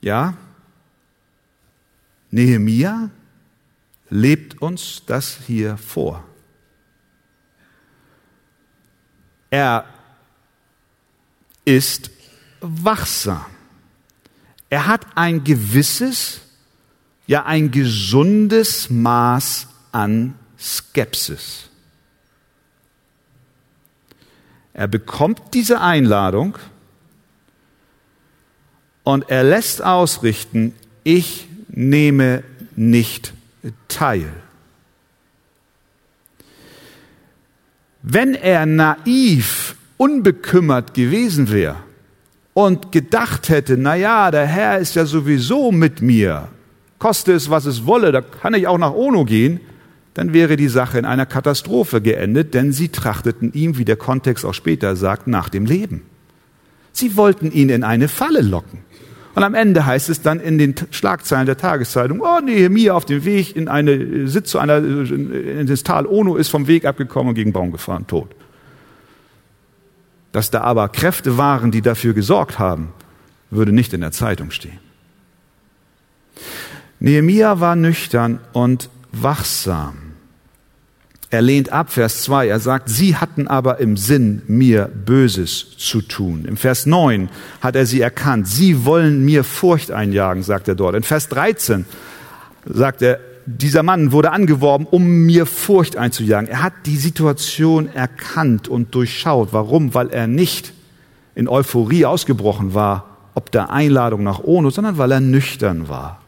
Ja, 0.08 0.32
Nehemia 2.30 3.10
lebt 4.08 4.62
uns 4.62 5.02
das 5.04 5.40
hier 5.46 5.76
vor. 5.76 6.24
Er 9.50 9.84
ist 11.66 12.10
wachsam. 12.62 13.44
Er 14.70 14.86
hat 14.86 15.04
ein 15.14 15.44
gewisses, 15.44 16.40
ja 17.26 17.44
ein 17.44 17.70
gesundes 17.70 18.88
Maß 18.88 19.66
an 19.92 20.38
Skepsis. 20.58 21.68
Er 24.72 24.88
bekommt 24.88 25.52
diese 25.52 25.82
Einladung 25.82 26.56
und 29.08 29.30
er 29.30 29.42
lässt 29.42 29.82
ausrichten, 29.82 30.74
ich 31.02 31.48
nehme 31.70 32.42
nicht 32.76 33.32
teil. 33.88 34.30
Wenn 38.02 38.34
er 38.34 38.66
naiv, 38.66 39.76
unbekümmert 39.96 40.92
gewesen 40.92 41.50
wäre 41.50 41.76
und 42.52 42.92
gedacht 42.92 43.48
hätte, 43.48 43.78
na 43.78 43.94
ja, 43.94 44.30
der 44.30 44.44
Herr 44.44 44.78
ist 44.78 44.94
ja 44.94 45.06
sowieso 45.06 45.72
mit 45.72 46.02
mir, 46.02 46.48
koste 46.98 47.32
es, 47.32 47.48
was 47.48 47.64
es 47.64 47.86
wolle, 47.86 48.12
da 48.12 48.20
kann 48.20 48.52
ich 48.52 48.66
auch 48.66 48.76
nach 48.76 48.92
Ono 48.92 49.24
gehen, 49.24 49.58
dann 50.12 50.34
wäre 50.34 50.56
die 50.56 50.68
Sache 50.68 50.98
in 50.98 51.06
einer 51.06 51.24
Katastrophe 51.24 52.02
geendet, 52.02 52.52
denn 52.52 52.72
sie 52.72 52.90
trachteten 52.90 53.54
ihm, 53.54 53.78
wie 53.78 53.86
der 53.86 53.96
Kontext 53.96 54.44
auch 54.44 54.52
später 54.52 54.96
sagt, 54.96 55.28
nach 55.28 55.48
dem 55.48 55.64
Leben. 55.64 56.02
Sie 56.92 57.16
wollten 57.16 57.50
ihn 57.50 57.70
in 57.70 57.84
eine 57.84 58.08
Falle 58.08 58.42
locken. 58.42 58.80
Und 59.38 59.44
am 59.44 59.54
Ende 59.54 59.86
heißt 59.86 60.08
es 60.08 60.20
dann 60.20 60.40
in 60.40 60.58
den 60.58 60.74
Schlagzeilen 60.90 61.46
der 61.46 61.56
Tageszeitung, 61.56 62.20
oh, 62.20 62.40
Nehemiah 62.40 62.94
auf 62.94 63.04
dem 63.04 63.24
Weg 63.24 63.54
in 63.54 63.68
eine 63.68 64.26
Sitz 64.26 64.50
zu 64.50 64.58
einer, 64.58 64.78
in 64.78 65.66
das 65.68 65.84
Tal 65.84 66.06
Ono 66.06 66.36
ist 66.36 66.48
vom 66.48 66.66
Weg 66.66 66.84
abgekommen 66.84 67.28
und 67.28 67.34
gegen 67.34 67.52
Baum 67.52 67.70
gefahren, 67.70 68.06
tot. 68.06 68.30
Dass 70.32 70.50
da 70.50 70.62
aber 70.62 70.88
Kräfte 70.88 71.38
waren, 71.38 71.70
die 71.70 71.82
dafür 71.82 72.14
gesorgt 72.14 72.58
haben, 72.58 72.92
würde 73.50 73.72
nicht 73.72 73.92
in 73.92 74.00
der 74.00 74.12
Zeitung 74.12 74.50
stehen. 74.50 74.78
Nehemiah 77.00 77.60
war 77.60 77.76
nüchtern 77.76 78.40
und 78.52 78.90
wachsam. 79.12 80.07
Er 81.30 81.42
lehnt 81.42 81.72
ab, 81.72 81.90
Vers 81.90 82.22
2. 82.22 82.48
Er 82.48 82.58
sagt, 82.58 82.88
sie 82.88 83.16
hatten 83.16 83.48
aber 83.48 83.78
im 83.80 83.96
Sinn, 83.98 84.42
mir 84.46 84.86
Böses 84.86 85.76
zu 85.76 86.00
tun. 86.00 86.46
Im 86.46 86.56
Vers 86.56 86.86
9 86.86 87.28
hat 87.60 87.76
er 87.76 87.84
sie 87.84 88.00
erkannt. 88.00 88.48
Sie 88.48 88.86
wollen 88.86 89.24
mir 89.24 89.44
Furcht 89.44 89.90
einjagen, 89.90 90.42
sagt 90.42 90.68
er 90.68 90.74
dort. 90.74 90.94
In 90.94 91.02
Vers 91.02 91.28
13 91.28 91.84
sagt 92.64 93.02
er, 93.02 93.20
dieser 93.44 93.82
Mann 93.82 94.12
wurde 94.12 94.32
angeworben, 94.32 94.86
um 94.86 95.06
mir 95.26 95.44
Furcht 95.44 95.96
einzujagen. 95.96 96.48
Er 96.48 96.62
hat 96.62 96.72
die 96.86 96.96
Situation 96.96 97.88
erkannt 97.88 98.68
und 98.68 98.94
durchschaut. 98.94 99.50
Warum? 99.52 99.94
Weil 99.94 100.10
er 100.10 100.26
nicht 100.26 100.72
in 101.34 101.48
Euphorie 101.48 102.04
ausgebrochen 102.04 102.74
war, 102.74 103.16
ob 103.34 103.50
der 103.52 103.70
Einladung 103.70 104.22
nach 104.22 104.42
Ono, 104.44 104.70
sondern 104.70 104.98
weil 104.98 105.12
er 105.12 105.20
nüchtern 105.20 105.88
war. 105.88 106.20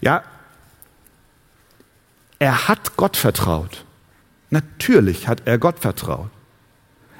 Ja, 0.00 0.22
er 2.38 2.68
hat 2.68 2.96
Gott 2.96 3.16
vertraut. 3.16 3.84
Natürlich 4.50 5.28
hat 5.28 5.42
er 5.44 5.58
Gott 5.58 5.78
vertraut. 5.78 6.30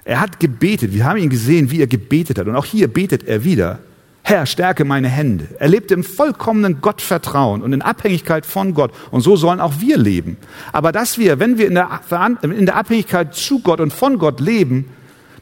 Er 0.04 0.20
hat 0.20 0.38
gebetet. 0.38 0.92
Wir 0.92 1.04
haben 1.04 1.18
ihn 1.18 1.30
gesehen, 1.30 1.70
wie 1.70 1.80
er 1.80 1.86
gebetet 1.86 2.38
hat. 2.38 2.46
Und 2.46 2.54
auch 2.54 2.64
hier 2.64 2.86
betet 2.88 3.24
er 3.26 3.42
wieder. 3.42 3.80
Herr, 4.22 4.46
stärke 4.46 4.84
meine 4.84 5.08
Hände. 5.08 5.48
Er 5.58 5.68
lebte 5.68 5.94
im 5.94 6.04
vollkommenen 6.04 6.80
Gottvertrauen 6.80 7.62
und 7.62 7.72
in 7.72 7.82
Abhängigkeit 7.82 8.46
von 8.46 8.74
Gott. 8.74 8.92
Und 9.10 9.20
so 9.20 9.36
sollen 9.36 9.60
auch 9.60 9.74
wir 9.80 9.98
leben. 9.98 10.36
Aber 10.72 10.92
dass 10.92 11.18
wir, 11.18 11.38
wenn 11.38 11.58
wir 11.58 11.66
in 11.66 11.74
der, 11.74 12.76
Abhängigkeit 12.76 13.34
zu 13.34 13.60
Gott 13.60 13.80
und 13.80 13.92
von 13.92 14.18
Gott 14.18 14.40
leben, 14.40 14.88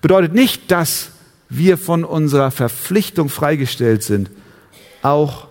bedeutet 0.00 0.34
nicht, 0.34 0.70
dass 0.70 1.12
wir 1.48 1.78
von 1.78 2.04
unserer 2.04 2.50
Verpflichtung 2.50 3.28
freigestellt 3.28 4.02
sind, 4.02 4.30
auch 5.02 5.48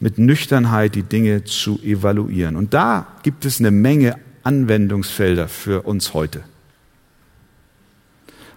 mit 0.00 0.18
Nüchternheit 0.18 0.94
die 0.94 1.02
Dinge 1.02 1.44
zu 1.44 1.78
evaluieren. 1.82 2.56
Und 2.56 2.74
da 2.74 3.06
gibt 3.22 3.44
es 3.44 3.60
eine 3.60 3.70
Menge 3.70 4.18
Anwendungsfelder 4.42 5.48
für 5.48 5.82
uns 5.82 6.14
heute. 6.14 6.44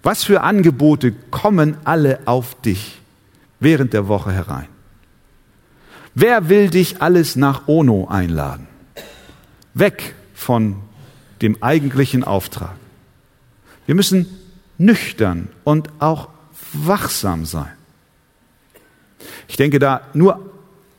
Was 0.03 0.23
für 0.23 0.41
Angebote 0.41 1.13
kommen 1.31 1.77
alle 1.83 2.19
auf 2.25 2.59
dich 2.61 2.99
während 3.59 3.93
der 3.93 4.07
Woche 4.07 4.31
herein? 4.31 4.67
Wer 6.15 6.49
will 6.49 6.69
dich 6.69 7.01
alles 7.01 7.35
nach 7.35 7.67
Ono 7.67 8.07
einladen? 8.07 8.67
Weg 9.73 10.15
von 10.33 10.77
dem 11.41 11.61
eigentlichen 11.61 12.23
Auftrag. 12.23 12.75
Wir 13.85 13.95
müssen 13.95 14.27
nüchtern 14.77 15.49
und 15.63 15.89
auch 15.99 16.29
wachsam 16.73 17.45
sein. 17.45 17.71
Ich 19.47 19.57
denke 19.57 19.79
da 19.79 20.01
nur 20.13 20.48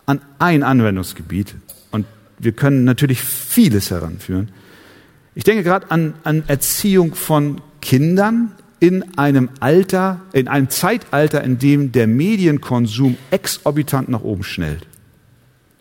an 0.07 0.21
ein 0.39 0.63
Anwendungsgebiet 0.63 1.55
und 1.91 2.07
wir 2.39 2.53
können 2.53 2.85
natürlich 2.85 3.21
vieles 3.21 3.91
heranführen. 3.91 4.51
Ich 5.35 5.45
denke 5.45 5.63
gerade 5.63 5.91
an, 5.91 6.15
an 6.25 6.45
Erziehung 6.47 7.15
von 7.15 7.61
Kindern 7.81 8.53
in 8.81 9.19
einem 9.19 9.51
Alter, 9.61 10.21
in 10.33 10.49
einem 10.49 10.71
Zeitalter, 10.71 11.45
in 11.45 11.59
dem 11.59 11.93
der 11.93 12.07
Medienkonsum 12.07 13.17
exorbitant 13.31 14.09
nach 14.09 14.23
oben 14.23 14.43
schnellt. 14.43 14.87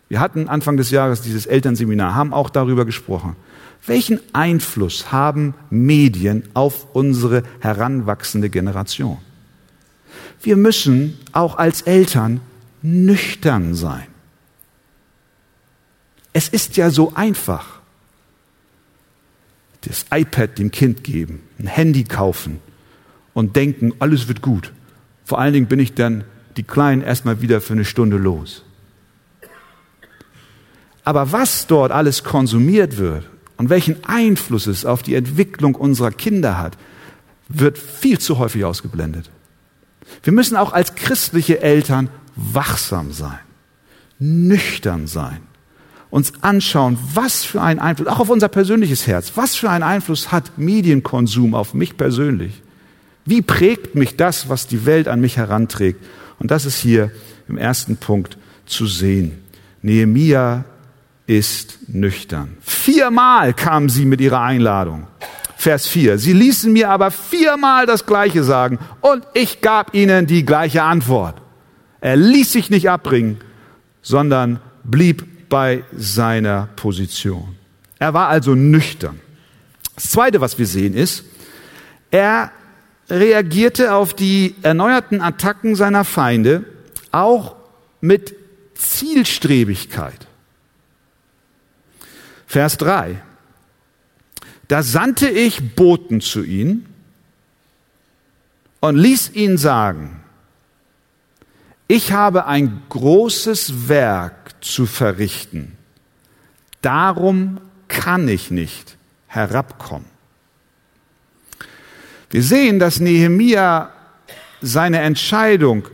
Wir 0.08 0.20
hatten 0.20 0.48
Anfang 0.48 0.76
des 0.76 0.90
Jahres 0.90 1.22
dieses 1.22 1.46
Elternseminar, 1.46 2.14
haben 2.14 2.32
auch 2.32 2.50
darüber 2.50 2.84
gesprochen. 2.84 3.36
Welchen 3.86 4.20
Einfluss 4.34 5.10
haben 5.12 5.54
Medien 5.70 6.42
auf 6.52 6.94
unsere 6.94 7.42
heranwachsende 7.60 8.50
Generation? 8.50 9.18
Wir 10.42 10.56
müssen 10.56 11.18
auch 11.32 11.56
als 11.56 11.82
Eltern 11.82 12.40
nüchtern 12.82 13.74
sein. 13.74 14.06
Es 16.32 16.48
ist 16.48 16.76
ja 16.76 16.90
so 16.90 17.14
einfach. 17.14 17.80
Das 19.82 20.06
iPad 20.12 20.58
dem 20.58 20.70
Kind 20.70 21.04
geben, 21.04 21.42
ein 21.58 21.66
Handy 21.66 22.04
kaufen 22.04 22.60
und 23.32 23.56
denken, 23.56 23.94
alles 23.98 24.28
wird 24.28 24.42
gut. 24.42 24.72
Vor 25.24 25.38
allen 25.38 25.54
Dingen 25.54 25.66
bin 25.66 25.78
ich 25.78 25.94
dann 25.94 26.24
die 26.56 26.62
Kleinen 26.62 27.02
erstmal 27.02 27.40
wieder 27.40 27.60
für 27.60 27.72
eine 27.72 27.84
Stunde 27.84 28.16
los. 28.16 28.62
Aber 31.04 31.32
was 31.32 31.66
dort 31.66 31.92
alles 31.92 32.24
konsumiert 32.24 32.98
wird 32.98 33.28
und 33.56 33.70
welchen 33.70 34.04
Einfluss 34.04 34.66
es 34.66 34.84
auf 34.84 35.02
die 35.02 35.14
Entwicklung 35.14 35.74
unserer 35.74 36.10
Kinder 36.10 36.58
hat, 36.58 36.76
wird 37.48 37.78
viel 37.78 38.18
zu 38.18 38.38
häufig 38.38 38.64
ausgeblendet. 38.64 39.30
Wir 40.22 40.32
müssen 40.32 40.56
auch 40.56 40.72
als 40.72 40.94
christliche 40.94 41.60
Eltern 41.62 42.08
wachsam 42.36 43.12
sein, 43.12 43.38
nüchtern 44.18 45.06
sein, 45.06 45.40
uns 46.10 46.32
anschauen, 46.42 46.98
was 47.14 47.44
für 47.44 47.62
einen 47.62 47.80
Einfluss, 47.80 48.08
auch 48.08 48.20
auf 48.20 48.28
unser 48.28 48.48
persönliches 48.48 49.06
Herz, 49.06 49.32
was 49.36 49.54
für 49.54 49.70
einen 49.70 49.84
Einfluss 49.84 50.32
hat 50.32 50.58
Medienkonsum 50.58 51.54
auf 51.54 51.74
mich 51.74 51.96
persönlich? 51.96 52.62
Wie 53.24 53.42
prägt 53.42 53.94
mich 53.94 54.16
das, 54.16 54.48
was 54.48 54.66
die 54.66 54.86
Welt 54.86 55.06
an 55.06 55.20
mich 55.20 55.36
heranträgt? 55.36 56.04
Und 56.38 56.50
das 56.50 56.64
ist 56.64 56.78
hier 56.78 57.12
im 57.48 57.58
ersten 57.58 57.96
Punkt 57.96 58.38
zu 58.66 58.86
sehen. 58.86 59.38
Nehemia 59.82 60.64
ist 61.26 61.78
nüchtern. 61.88 62.56
Viermal 62.60 63.54
kamen 63.54 63.88
sie 63.88 64.04
mit 64.04 64.20
ihrer 64.20 64.40
Einladung. 64.40 65.06
Vers 65.56 65.86
4. 65.86 66.18
Sie 66.18 66.32
ließen 66.32 66.72
mir 66.72 66.88
aber 66.88 67.10
viermal 67.10 67.86
das 67.86 68.06
Gleiche 68.06 68.42
sagen 68.42 68.78
und 69.00 69.24
ich 69.34 69.60
gab 69.60 69.94
ihnen 69.94 70.26
die 70.26 70.44
gleiche 70.44 70.82
Antwort. 70.82 71.40
Er 72.00 72.16
ließ 72.16 72.50
sich 72.50 72.70
nicht 72.70 72.88
abbringen, 72.88 73.38
sondern 74.00 74.60
blieb 74.82 75.29
bei 75.50 75.84
seiner 75.92 76.70
Position. 76.76 77.56
Er 77.98 78.14
war 78.14 78.28
also 78.28 78.54
nüchtern. 78.54 79.20
Das 79.94 80.04
Zweite, 80.04 80.40
was 80.40 80.58
wir 80.58 80.66
sehen, 80.66 80.94
ist, 80.94 81.24
er 82.10 82.50
reagierte 83.10 83.92
auf 83.92 84.14
die 84.14 84.54
erneuerten 84.62 85.20
Attacken 85.20 85.76
seiner 85.76 86.04
Feinde 86.04 86.64
auch 87.12 87.56
mit 88.00 88.34
Zielstrebigkeit. 88.74 90.26
Vers 92.46 92.78
3. 92.78 93.20
Da 94.68 94.82
sandte 94.82 95.28
ich 95.28 95.74
Boten 95.74 96.20
zu 96.20 96.42
ihnen 96.42 96.86
und 98.80 98.96
ließ 98.96 99.32
ihn 99.34 99.58
sagen, 99.58 100.19
ich 101.90 102.12
habe 102.12 102.46
ein 102.46 102.82
großes 102.88 103.88
Werk 103.88 104.54
zu 104.60 104.86
verrichten, 104.86 105.76
darum 106.82 107.58
kann 107.88 108.28
ich 108.28 108.52
nicht 108.52 108.96
herabkommen. 109.26 110.06
Wir 112.30 112.44
sehen, 112.44 112.78
dass 112.78 113.00
Nehemia 113.00 113.90
seine 114.60 115.00
Entscheidung, 115.00 115.88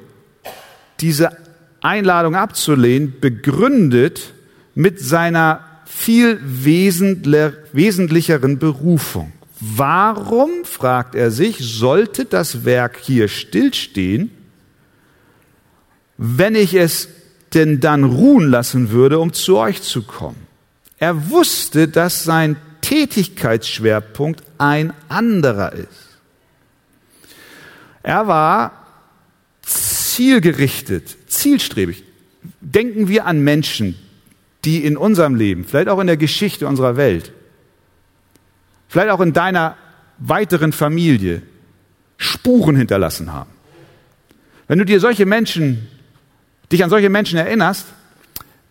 diese 1.00 1.34
Einladung 1.80 2.36
abzulehnen, 2.36 3.18
begründet 3.18 4.34
mit 4.74 5.00
seiner 5.00 5.64
viel 5.86 6.38
wesentlicheren 6.42 8.58
Berufung. 8.58 9.32
Warum, 9.60 10.66
fragt 10.66 11.14
er 11.14 11.30
sich, 11.30 11.56
sollte 11.60 12.26
das 12.26 12.66
Werk 12.66 12.98
hier 13.00 13.28
stillstehen, 13.28 14.35
wenn 16.18 16.54
ich 16.54 16.74
es 16.74 17.08
denn 17.54 17.80
dann 17.80 18.04
ruhen 18.04 18.50
lassen 18.50 18.90
würde, 18.90 19.18
um 19.18 19.32
zu 19.32 19.58
euch 19.58 19.82
zu 19.82 20.02
kommen? 20.02 20.46
Er 20.98 21.30
wusste, 21.30 21.88
dass 21.88 22.24
sein 22.24 22.56
Tätigkeitsschwerpunkt 22.80 24.42
ein 24.58 24.92
anderer 25.08 25.72
ist. 25.72 26.18
Er 28.02 28.26
war 28.28 28.86
zielgerichtet, 29.62 31.16
zielstrebig. 31.26 32.04
Denken 32.60 33.08
wir 33.08 33.26
an 33.26 33.40
Menschen, 33.40 33.96
die 34.64 34.84
in 34.84 34.96
unserem 34.96 35.34
Leben, 35.34 35.64
vielleicht 35.64 35.88
auch 35.88 35.98
in 35.98 36.06
der 36.06 36.16
Geschichte 36.16 36.66
unserer 36.66 36.96
Welt, 36.96 37.32
vielleicht 38.88 39.10
auch 39.10 39.20
in 39.20 39.32
deiner 39.32 39.76
weiteren 40.18 40.72
Familie 40.72 41.42
Spuren 42.16 42.76
hinterlassen 42.76 43.32
haben. 43.32 43.50
Wenn 44.68 44.78
du 44.78 44.84
dir 44.84 45.00
solche 45.00 45.26
Menschen, 45.26 45.88
dich 46.72 46.82
an 46.82 46.90
solche 46.90 47.10
Menschen 47.10 47.38
erinnerst, 47.38 47.86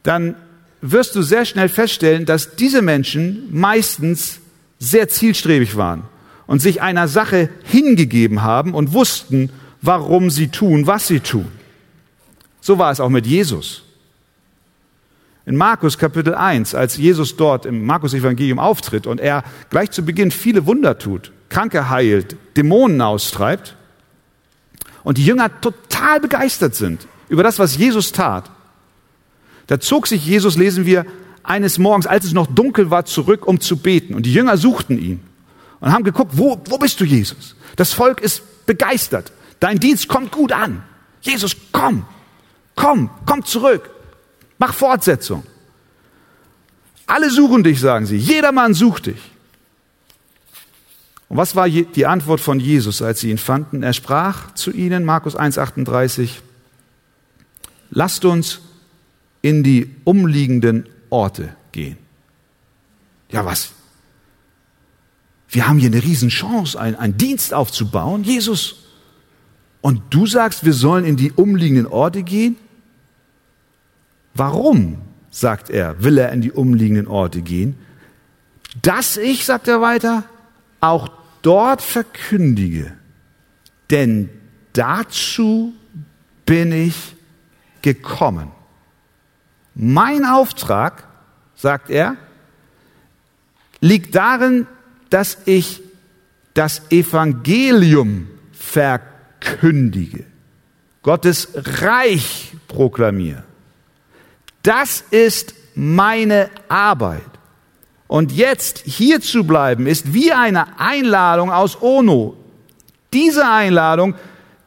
dann 0.03 0.35
wirst 0.81 1.15
du 1.15 1.21
sehr 1.21 1.45
schnell 1.45 1.69
feststellen, 1.69 2.25
dass 2.25 2.55
diese 2.55 2.81
Menschen 2.81 3.47
meistens 3.51 4.39
sehr 4.79 5.07
zielstrebig 5.09 5.75
waren 5.77 6.03
und 6.47 6.61
sich 6.61 6.81
einer 6.81 7.07
Sache 7.07 7.49
hingegeben 7.63 8.43
haben 8.43 8.73
und 8.73 8.93
wussten, 8.93 9.49
warum 9.81 10.29
sie 10.29 10.49
tun, 10.49 10.85
was 10.85 11.07
sie 11.07 11.19
tun. 11.21 11.47
So 12.61 12.77
war 12.77 12.91
es 12.91 12.99
auch 12.99 13.09
mit 13.09 13.25
Jesus. 13.25 13.83
In 15.47 15.55
Markus 15.55 15.97
Kapitel 15.97 16.33
1, 16.33 16.73
als 16.73 16.97
Jesus 16.97 17.37
dort 17.37 17.65
im 17.65 17.85
Markus 17.85 18.13
Evangelium 18.13 18.57
auftritt 18.57 19.05
und 19.05 19.21
er 19.21 19.43
gleich 19.69 19.91
zu 19.91 20.03
Beginn 20.03 20.31
viele 20.31 20.65
Wunder 20.65 20.97
tut, 20.97 21.31
Kranke 21.49 21.89
heilt, 21.89 22.35
Dämonen 22.57 23.01
austreibt 23.01 23.75
und 25.03 25.19
die 25.19 25.25
Jünger 25.25 25.61
total 25.61 26.19
begeistert 26.19 26.73
sind 26.73 27.07
über 27.29 27.43
das, 27.43 27.59
was 27.59 27.77
Jesus 27.77 28.11
tat. 28.11 28.49
Da 29.67 29.79
zog 29.79 30.07
sich 30.07 30.25
Jesus, 30.25 30.57
lesen 30.57 30.85
wir, 30.85 31.05
eines 31.43 31.77
Morgens, 31.77 32.07
als 32.07 32.25
es 32.25 32.33
noch 32.33 32.47
dunkel 32.47 32.89
war, 32.89 33.05
zurück, 33.05 33.47
um 33.47 33.59
zu 33.59 33.77
beten. 33.77 34.15
Und 34.15 34.25
die 34.25 34.33
Jünger 34.33 34.57
suchten 34.57 34.97
ihn 34.97 35.21
und 35.79 35.91
haben 35.91 36.03
geguckt, 36.03 36.31
wo, 36.33 36.61
wo 36.69 36.77
bist 36.77 36.99
du, 36.99 37.05
Jesus? 37.05 37.55
Das 37.75 37.93
Volk 37.93 38.21
ist 38.21 38.65
begeistert. 38.65 39.31
Dein 39.59 39.79
Dienst 39.79 40.07
kommt 40.07 40.31
gut 40.31 40.51
an. 40.51 40.83
Jesus, 41.21 41.55
komm, 41.71 42.05
komm, 42.75 43.09
komm 43.25 43.45
zurück. 43.45 43.89
Mach 44.57 44.73
Fortsetzung. 44.73 45.43
Alle 47.07 47.29
suchen 47.29 47.63
dich, 47.63 47.79
sagen 47.79 48.05
sie. 48.05 48.17
Jedermann 48.17 48.73
sucht 48.73 49.07
dich. 49.07 49.31
Und 51.27 51.37
was 51.37 51.55
war 51.55 51.67
die 51.67 52.05
Antwort 52.05 52.39
von 52.39 52.59
Jesus, 52.59 53.01
als 53.01 53.19
sie 53.19 53.31
ihn 53.31 53.37
fanden? 53.37 53.83
Er 53.83 53.93
sprach 53.93 54.53
zu 54.53 54.71
ihnen, 54.71 55.05
Markus 55.05 55.37
1,38, 55.37 56.29
lasst 57.95 58.23
uns 58.25 58.59
in 59.41 59.63
die 59.63 59.89
umliegenden 60.03 60.87
Orte 61.09 61.55
gehen. 61.71 61.97
Ja, 63.31 63.43
was? 63.43 63.71
Wir 65.49 65.67
haben 65.67 65.79
hier 65.79 65.89
eine 65.89 66.03
Riesenchance, 66.03 66.79
einen, 66.79 66.95
einen 66.95 67.17
Dienst 67.17 67.53
aufzubauen, 67.53 68.23
Jesus. 68.23 68.83
Und 69.81 70.01
du 70.09 70.27
sagst, 70.27 70.65
wir 70.65 70.73
sollen 70.73 71.05
in 71.05 71.15
die 71.15 71.31
umliegenden 71.31 71.87
Orte 71.87 72.23
gehen? 72.23 72.57
Warum, 74.33 74.97
sagt 75.31 75.69
er, 75.69 76.03
will 76.03 76.17
er 76.17 76.31
in 76.31 76.41
die 76.41 76.51
umliegenden 76.51 77.07
Orte 77.07 77.41
gehen? 77.41 77.75
Dass 78.81 79.15
ich, 79.15 79.45
sagt 79.45 79.67
er 79.67 79.79
weiter, 79.79 80.23
auch 80.81 81.07
dort 81.41 81.81
verkündige, 81.81 82.91
denn 83.89 84.29
dazu 84.73 85.73
bin 86.45 86.71
ich 86.73 87.14
gekommen. 87.85 88.51
Mein 89.75 90.25
Auftrag, 90.25 91.07
sagt 91.55 91.91
er, 91.91 92.17
liegt 93.79 94.15
darin, 94.15 94.65
dass 95.11 95.37
ich 95.45 95.83
das 96.55 96.81
Evangelium 96.89 98.27
verkündige, 98.53 100.25
Gottes 101.03 101.49
Reich 101.53 102.53
proklamiere. 102.67 103.43
Das 104.63 105.01
ist 105.11 105.53
meine 105.75 106.49
Arbeit. 106.67 107.21
Und 108.07 108.31
jetzt 108.31 108.79
hier 108.79 109.21
zu 109.21 109.43
bleiben, 109.43 109.85
ist 109.85 110.11
wie 110.11 110.31
eine 110.31 110.79
Einladung 110.79 111.51
aus 111.51 111.79
Ono. 111.83 112.35
Diese 113.13 113.47
Einladung 113.47 114.15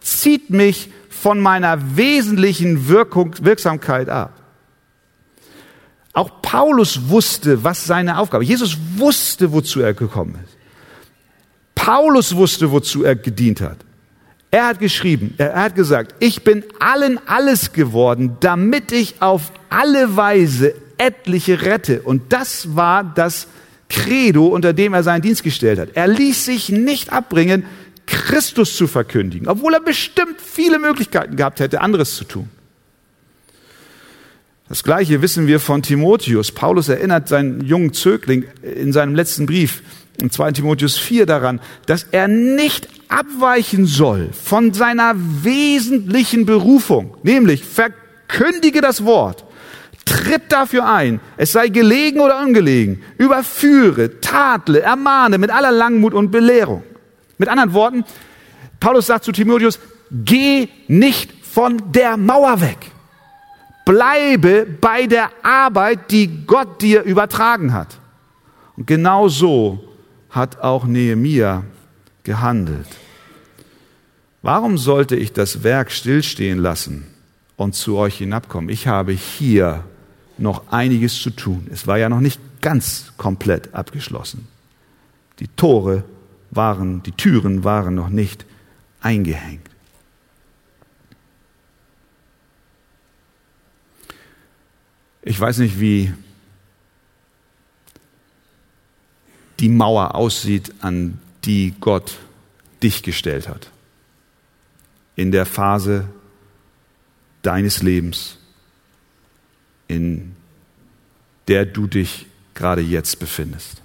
zieht 0.01 0.51
mich 0.51 0.91
von 1.23 1.41
meiner 1.41 1.97
wesentlichen 1.97 2.89
Wirkung, 2.89 3.35
Wirksamkeit 3.41 4.09
ab. 4.09 4.33
Auch 6.13 6.43
Paulus 6.43 7.09
wusste, 7.09 7.63
was 7.63 7.85
seine 7.85 8.19
Aufgabe. 8.19 8.45
ist. 8.45 8.51
Jesus 8.51 8.77
wusste, 8.97 9.53
wozu 9.53 9.81
er 9.81 9.95
gekommen 9.95 10.37
ist. 10.45 10.57
Paulus 11.75 12.35
wusste, 12.35 12.71
wozu 12.71 13.05
er 13.05 13.17
gedient 13.17 13.61
hat. 13.61 13.79
Er 14.51 14.67
hat 14.67 14.79
geschrieben, 14.79 15.35
er 15.37 15.55
hat 15.55 15.75
gesagt, 15.75 16.15
ich 16.21 16.43
bin 16.43 16.65
allen 16.81 17.21
alles 17.27 17.73
geworden, 17.73 18.37
damit 18.41 18.93
ich 18.93 19.21
auf 19.21 19.53
alle 19.69 20.17
Weise 20.17 20.75
etliche 20.97 21.63
rette. 21.63 22.01
Und 22.03 22.33
das 22.33 22.75
war 22.75 23.05
das 23.05 23.47
Credo, 23.89 24.47
unter 24.47 24.73
dem 24.73 24.95
er 24.95 25.03
seinen 25.03 25.23
Dienst 25.23 25.43
gestellt 25.43 25.79
hat. 25.79 25.91
Er 25.95 26.09
ließ 26.09 26.47
sich 26.47 26.71
nicht 26.71 27.13
abbringen, 27.13 27.65
Christus 28.09 28.77
zu 28.77 28.87
verkündigen, 28.87 29.49
obwohl 29.49 29.75
er 29.75 29.81
bestimmt 29.81 30.40
viele 30.40 30.79
Möglichkeiten 30.79 31.37
gehabt 31.37 31.61
hätte, 31.61 31.81
anderes 31.81 32.16
zu 32.16 32.25
tun. 32.25 32.49
Das 34.68 34.85
Gleiche 34.85 35.23
wissen 35.23 35.47
wir 35.47 35.61
von 35.61 35.83
Timotheus. 35.83 36.53
Paulus 36.53 36.88
erinnert 36.88 37.29
seinen 37.29 37.64
jungen 37.64 37.92
Zögling 37.92 38.44
in 38.62 38.92
seinem 38.92 39.14
letzten 39.14 39.47
Brief, 39.47 39.83
in 40.21 40.31
2 40.31 40.53
Timotheus 40.53 40.99
4 40.99 41.27
daran, 41.27 41.61
dass 41.87 42.05
er 42.11 42.29
nicht 42.29 42.88
abweichen 43.09 43.87
soll 43.87 44.31
von 44.33 44.75
seiner 44.75 45.14
wesentlichen 45.16 46.44
Berufung, 46.44 47.16
nämlich 47.23 47.64
verkündige 47.64 48.81
das 48.81 49.05
Wort, 49.05 49.44
tritt 50.05 50.51
dafür 50.53 50.87
ein, 50.87 51.21
es 51.37 51.53
sei 51.53 51.68
gelegen 51.68 52.21
oder 52.21 52.42
ungelegen, 52.42 53.03
überführe, 53.16 54.21
tadle, 54.21 54.81
ermahne 54.81 55.38
mit 55.38 55.51
aller 55.51 55.73
Langmut 55.73 56.14
und 56.14 56.31
Belehrung. 56.31 56.83
Mit 57.38 57.48
anderen 57.48 57.72
Worten, 57.72 58.05
Paulus 58.81 59.07
sagt 59.07 59.24
zu 59.24 59.33
Timotheus, 59.33 59.79
geh 60.11 60.68
nicht 60.88 61.33
von 61.44 61.92
der 61.92 62.16
Mauer 62.16 62.61
weg. 62.61 62.90
Bleibe 63.85 64.66
bei 64.66 65.07
der 65.07 65.31
Arbeit, 65.42 66.11
die 66.11 66.44
Gott 66.46 66.83
dir 66.83 67.03
übertragen 67.03 67.72
hat. 67.72 67.98
Und 68.77 68.87
genau 68.87 69.29
so 69.29 69.83
hat 70.31 70.61
auch 70.61 70.85
Nehemia 70.85 71.64
gehandelt. 72.22 72.87
Warum 74.42 74.79
sollte 74.79 75.16
ich 75.16 75.33
das 75.33 75.64
Werk 75.64 75.90
stillstehen 75.90 76.59
lassen 76.59 77.07
und 77.57 77.74
zu 77.74 77.96
euch 77.96 78.18
hinabkommen? 78.18 78.68
Ich 78.68 78.87
habe 78.87 79.12
hier 79.12 79.85
noch 80.37 80.70
einiges 80.70 81.20
zu 81.20 81.31
tun. 81.31 81.66
Es 81.72 81.87
war 81.87 81.98
ja 81.98 82.09
noch 82.09 82.20
nicht 82.20 82.40
ganz 82.61 83.12
komplett 83.16 83.74
abgeschlossen. 83.74 84.46
Die 85.40 85.48
Tore 85.48 86.05
waren, 86.51 87.03
die 87.03 87.13
Türen 87.13 87.65
waren 87.65 87.95
noch 87.95 88.09
nicht 88.09 88.47
eingehängt. 89.01 89.69
Ich 95.23 95.39
weiß 95.39 95.59
nicht, 95.59 95.79
wie 95.79 96.13
die 99.61 99.69
Mauer 99.69 100.15
aussieht, 100.15 100.73
an 100.81 101.21
die 101.45 101.75
Gott 101.81 102.17
dich 102.83 103.03
gestellt 103.03 103.49
hat. 103.49 103.71
In 105.17 105.33
der 105.33 105.47
Phase 105.47 106.09
deines 107.43 107.83
Lebens, 107.83 108.39
in 109.89 110.37
der 111.49 111.67
du 111.67 111.87
dich 111.87 112.27
gerade 112.55 112.83
jetzt 112.83 113.19
befindest. 113.19 113.78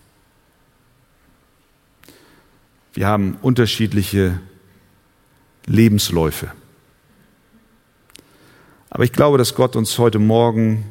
Wir 2.93 3.07
haben 3.07 3.37
unterschiedliche 3.41 4.39
Lebensläufe. 5.65 6.51
Aber 8.89 9.03
ich 9.03 9.11
glaube, 9.11 9.39
dass 9.39 9.55
Gott 9.55 9.75
uns 9.75 9.97
heute 9.97 10.19
Morgen 10.19 10.85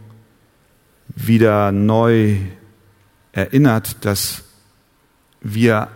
wieder 1.06 1.70
neu 1.70 2.38
erinnert, 3.30 4.04
dass 4.04 4.42
wir 5.40 5.88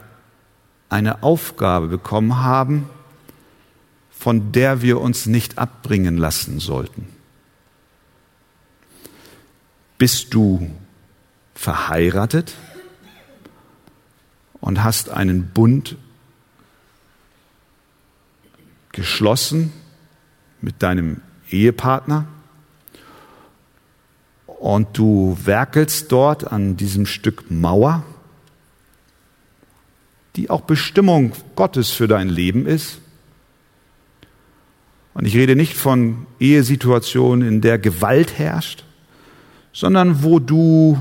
eine 0.88 1.24
Aufgabe 1.24 1.88
bekommen 1.88 2.38
haben, 2.38 2.88
von 4.10 4.52
der 4.52 4.82
wir 4.82 5.00
uns 5.00 5.26
nicht 5.26 5.58
abbringen 5.58 6.16
lassen 6.16 6.60
sollten. 6.60 7.08
Bist 9.98 10.34
du 10.34 10.70
verheiratet 11.54 12.54
und 14.66 14.84
hast 14.84 15.08
einen 15.08 15.48
Bund 15.48 15.96
geschlossen 18.92 19.72
mit 20.60 20.82
deinem 20.82 21.22
Ehepartner? 21.50 22.26
und 24.58 24.98
du 24.98 25.36
werkelst 25.44 26.10
dort 26.10 26.50
an 26.50 26.76
diesem 26.76 27.06
Stück 27.06 27.50
Mauer, 27.50 28.02
die 30.34 30.50
auch 30.50 30.62
Bestimmung 30.62 31.32
Gottes 31.54 31.90
für 31.90 32.08
dein 32.08 32.28
Leben 32.28 32.66
ist. 32.66 32.98
Und 35.14 35.24
ich 35.24 35.36
rede 35.36 35.56
nicht 35.56 35.74
von 35.74 36.26
Ehesituationen, 36.40 37.46
in 37.46 37.60
der 37.60 37.78
Gewalt 37.78 38.38
herrscht, 38.38 38.84
sondern 39.72 40.22
wo 40.24 40.38
du 40.38 40.98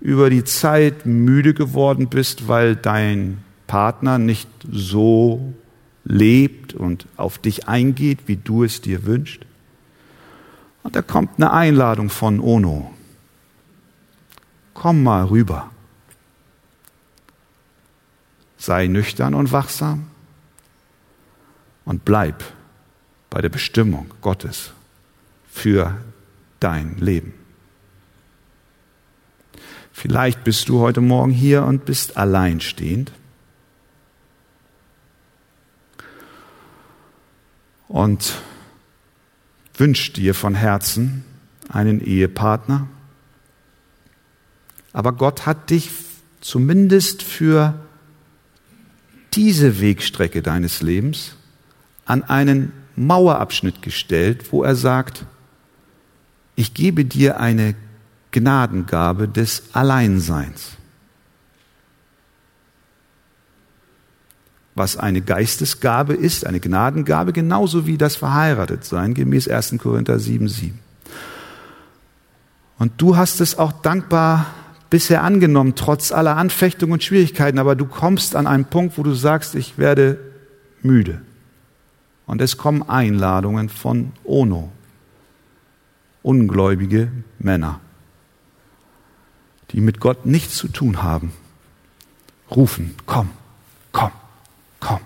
über 0.00 0.30
die 0.30 0.44
Zeit 0.44 1.06
müde 1.06 1.54
geworden 1.54 2.08
bist, 2.08 2.48
weil 2.48 2.76
dein 2.76 3.38
Partner 3.66 4.18
nicht 4.18 4.48
so 4.70 5.54
lebt 6.04 6.74
und 6.74 7.06
auf 7.16 7.38
dich 7.38 7.68
eingeht, 7.68 8.20
wie 8.26 8.36
du 8.36 8.64
es 8.64 8.80
dir 8.80 9.06
wünschst. 9.06 9.40
Und 10.82 10.94
da 10.94 11.02
kommt 11.02 11.30
eine 11.36 11.52
Einladung 11.52 12.10
von 12.10 12.40
Ono 12.40 12.92
komm 14.76 15.02
mal 15.02 15.24
rüber. 15.24 15.70
Sei 18.58 18.86
nüchtern 18.86 19.34
und 19.34 19.50
wachsam 19.50 20.06
und 21.84 22.04
bleib 22.04 22.44
bei 23.30 23.40
der 23.40 23.48
Bestimmung 23.48 24.10
Gottes 24.20 24.72
für 25.50 25.96
dein 26.60 26.98
Leben. 26.98 27.32
Vielleicht 29.98 30.44
bist 30.44 30.68
du 30.68 30.80
heute 30.80 31.00
Morgen 31.00 31.32
hier 31.32 31.64
und 31.64 31.86
bist 31.86 32.18
alleinstehend. 32.18 33.12
Und 37.88 38.34
wünscht 39.74 40.18
dir 40.18 40.34
von 40.34 40.54
Herzen 40.54 41.24
einen 41.70 42.02
Ehepartner, 42.04 42.88
aber 44.92 45.12
Gott 45.12 45.46
hat 45.46 45.70
dich 45.70 45.90
zumindest 46.42 47.22
für 47.22 47.80
diese 49.32 49.80
Wegstrecke 49.80 50.42
deines 50.42 50.82
Lebens 50.82 51.36
an 52.04 52.22
einen 52.22 52.70
Mauerabschnitt 52.96 53.80
gestellt, 53.80 54.52
wo 54.52 54.62
er 54.62 54.76
sagt, 54.76 55.24
ich 56.54 56.74
gebe 56.74 57.06
dir 57.06 57.40
eine 57.40 57.74
Gnadengabe 58.30 59.28
des 59.28 59.64
Alleinseins. 59.72 60.72
Was 64.74 64.96
eine 64.98 65.22
Geistesgabe 65.22 66.14
ist, 66.14 66.46
eine 66.46 66.60
Gnadengabe, 66.60 67.32
genauso 67.32 67.86
wie 67.86 67.96
das 67.96 68.16
Verheiratetsein, 68.16 69.14
gemäß 69.14 69.48
1. 69.48 69.76
Korinther 69.78 70.18
7, 70.18 70.48
7. 70.48 70.78
Und 72.78 72.92
du 72.98 73.16
hast 73.16 73.40
es 73.40 73.58
auch 73.58 73.72
dankbar 73.72 74.46
bisher 74.90 75.22
angenommen, 75.22 75.74
trotz 75.74 76.12
aller 76.12 76.36
Anfechtungen 76.36 76.92
und 76.92 77.02
Schwierigkeiten, 77.02 77.58
aber 77.58 77.74
du 77.74 77.86
kommst 77.86 78.36
an 78.36 78.46
einen 78.46 78.66
Punkt, 78.66 78.98
wo 78.98 79.02
du 79.02 79.14
sagst, 79.14 79.54
ich 79.54 79.78
werde 79.78 80.18
müde. 80.82 81.22
Und 82.26 82.40
es 82.40 82.56
kommen 82.56 82.88
Einladungen 82.88 83.68
von 83.68 84.12
Ono, 84.24 84.70
ungläubige 86.22 87.08
Männer, 87.38 87.80
die 89.72 89.80
mit 89.80 90.00
Gott 90.00 90.26
nichts 90.26 90.56
zu 90.56 90.68
tun 90.68 91.02
haben, 91.02 91.32
rufen, 92.50 92.94
komm, 93.06 93.30
komm, 93.92 94.12
komm. 94.80 95.00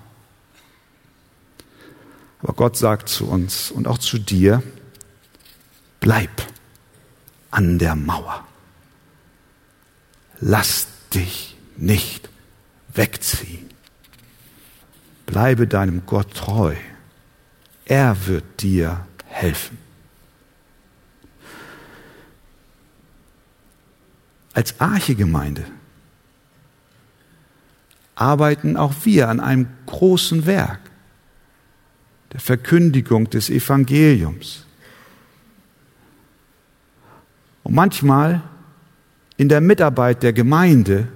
Aber 2.43 2.53
Gott 2.53 2.77
sagt 2.77 3.09
zu 3.09 3.27
uns 3.29 3.71
und 3.71 3.87
auch 3.87 3.99
zu 3.99 4.19
dir, 4.19 4.63
bleib 6.01 6.31
an 7.51 7.79
der 7.79 7.95
Mauer 7.95 8.45
lass 10.41 10.89
dich 11.15 11.57
nicht 11.77 12.29
wegziehen. 12.93 13.71
Bleibe 15.27 15.67
deinem 15.67 16.05
Gott 16.07 16.35
treu. 16.35 16.75
Er 17.85 18.27
wird 18.27 18.63
dir 18.63 19.07
helfen. 19.27 19.79
Als 24.53 24.81
Archegemeinde 24.81 25.65
arbeiten 28.15 28.77
auch 28.77 28.95
wir 29.05 29.29
an 29.29 29.41
einem 29.41 29.69
großen 29.87 30.47
Werk 30.47 30.81
der 32.33 32.41
Verkündigung 32.41 33.31
des 33.31 33.51
Evangeliums. 33.51 34.67
Und 37.63 37.75
manchmal 37.75 38.43
in 39.37 39.49
der 39.49 39.61
Mitarbeit 39.61 40.23
der 40.23 40.33
Gemeinde 40.33 41.09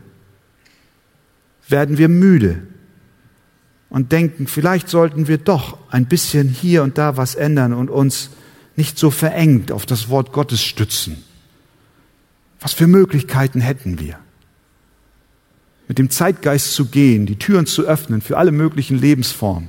werden 1.69 1.99
wir 1.99 2.09
müde 2.09 2.67
und 3.91 4.13
denken, 4.13 4.47
vielleicht 4.47 4.89
sollten 4.89 5.29
wir 5.29 5.39
doch 5.39 5.79
ein 5.91 6.07
bisschen 6.07 6.49
hier 6.49 6.83
und 6.83 6.99
da 6.99 7.17
was 7.17 7.35
ändern 7.35 7.73
und 7.73 7.91
uns 7.91 8.31
nicht 8.77 8.99
so 8.99 9.11
verengt 9.11 9.71
auf 9.71 9.87
das 9.87 10.09
Wort 10.09 10.33
Gottes 10.33 10.63
stützen. 10.63 11.23
Was 12.61 12.73
für 12.73 12.87
Möglichkeiten 12.87 13.61
hätten 13.61 13.99
wir? 13.99 14.19
Mit 15.89 15.99
dem 15.99 16.11
Zeitgeist 16.11 16.75
zu 16.75 16.87
gehen, 16.87 17.27
die 17.27 17.39
Türen 17.39 17.67
zu 17.67 17.83
öffnen 17.83 18.23
für 18.23 18.39
alle 18.39 18.53
möglichen 18.53 18.99
Lebensformen. 18.99 19.69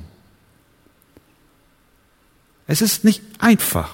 Es 2.66 2.80
ist 2.80 3.04
nicht 3.04 3.22
einfach, 3.38 3.90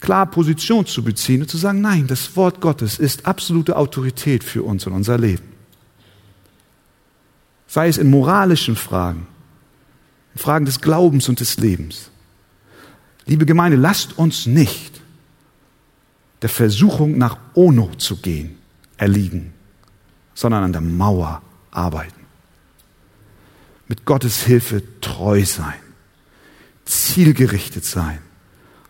klar 0.00 0.26
Position 0.26 0.86
zu 0.86 1.02
beziehen 1.02 1.42
und 1.42 1.48
zu 1.48 1.56
sagen, 1.56 1.80
nein, 1.80 2.06
das 2.06 2.36
Wort 2.36 2.60
Gottes 2.60 2.98
ist 2.98 3.26
absolute 3.26 3.76
Autorität 3.76 4.44
für 4.44 4.62
uns 4.62 4.86
und 4.86 4.92
unser 4.92 5.18
Leben. 5.18 5.44
Sei 7.66 7.88
es 7.88 7.98
in 7.98 8.10
moralischen 8.10 8.76
Fragen, 8.76 9.26
in 10.34 10.40
Fragen 10.40 10.66
des 10.66 10.80
Glaubens 10.80 11.28
und 11.28 11.40
des 11.40 11.56
Lebens. 11.58 12.10
Liebe 13.26 13.46
Gemeinde, 13.46 13.76
lasst 13.76 14.18
uns 14.18 14.46
nicht 14.46 14.89
der 16.42 16.48
Versuchung 16.48 17.18
nach 17.18 17.38
Ono 17.54 17.90
zu 17.96 18.16
gehen, 18.16 18.56
erliegen, 18.96 19.52
sondern 20.34 20.64
an 20.64 20.72
der 20.72 20.80
Mauer 20.80 21.42
arbeiten. 21.70 22.20
Mit 23.88 24.04
Gottes 24.04 24.44
Hilfe 24.44 24.82
treu 25.00 25.44
sein, 25.44 25.80
zielgerichtet 26.84 27.84
sein 27.84 28.18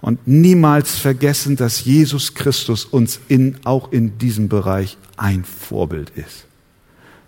und 0.01 0.27
niemals 0.27 0.99
vergessen, 0.99 1.57
dass 1.57 1.85
Jesus 1.85 2.35
Christus 2.35 2.85
uns 2.85 3.21
in, 3.29 3.57
auch 3.65 3.93
in 3.93 4.19
diesem 4.19 4.49
Bereich 4.49 4.97
ein 5.17 5.45
Vorbild 5.45 6.11
ist. 6.11 6.47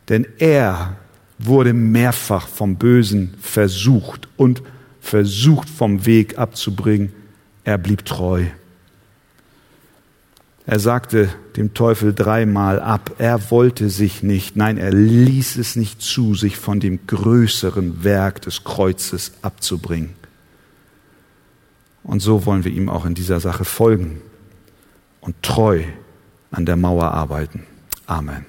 Denn 0.08 0.26
er 0.38 0.96
wurde 1.38 1.72
mehrfach 1.72 2.48
vom 2.48 2.76
Bösen 2.76 3.34
versucht 3.40 4.28
und 4.36 4.62
versucht 5.00 5.68
vom 5.68 6.06
Weg 6.06 6.38
abzubringen. 6.38 7.12
Er 7.64 7.78
blieb 7.78 8.04
treu. 8.04 8.44
Er 10.64 10.78
sagte 10.78 11.28
dem 11.56 11.74
Teufel 11.74 12.14
dreimal 12.14 12.80
ab, 12.80 13.16
er 13.18 13.50
wollte 13.50 13.90
sich 13.90 14.22
nicht, 14.22 14.56
nein, 14.56 14.78
er 14.78 14.92
ließ 14.92 15.56
es 15.56 15.74
nicht 15.74 16.00
zu, 16.00 16.34
sich 16.34 16.56
von 16.56 16.78
dem 16.78 17.06
größeren 17.06 18.04
Werk 18.04 18.42
des 18.42 18.62
Kreuzes 18.62 19.32
abzubringen. 19.42 20.10
Und 22.04 22.20
so 22.20 22.46
wollen 22.46 22.64
wir 22.64 22.72
ihm 22.72 22.88
auch 22.88 23.04
in 23.06 23.14
dieser 23.14 23.40
Sache 23.40 23.64
folgen 23.64 24.20
und 25.20 25.40
treu 25.42 25.82
an 26.50 26.66
der 26.66 26.76
Mauer 26.76 27.12
arbeiten. 27.12 27.64
Amen. 28.06 28.44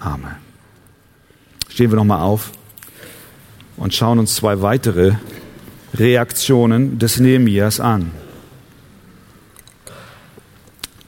Amen. 0.00 0.36
Stehen 1.68 1.90
wir 1.90 1.96
nochmal 1.96 2.20
auf 2.20 2.50
und 3.76 3.94
schauen 3.94 4.18
uns 4.18 4.34
zwei 4.34 4.60
weitere 4.60 5.14
Reaktionen 5.94 6.98
des 6.98 7.20
Nehemias 7.20 7.80
an. 7.80 8.10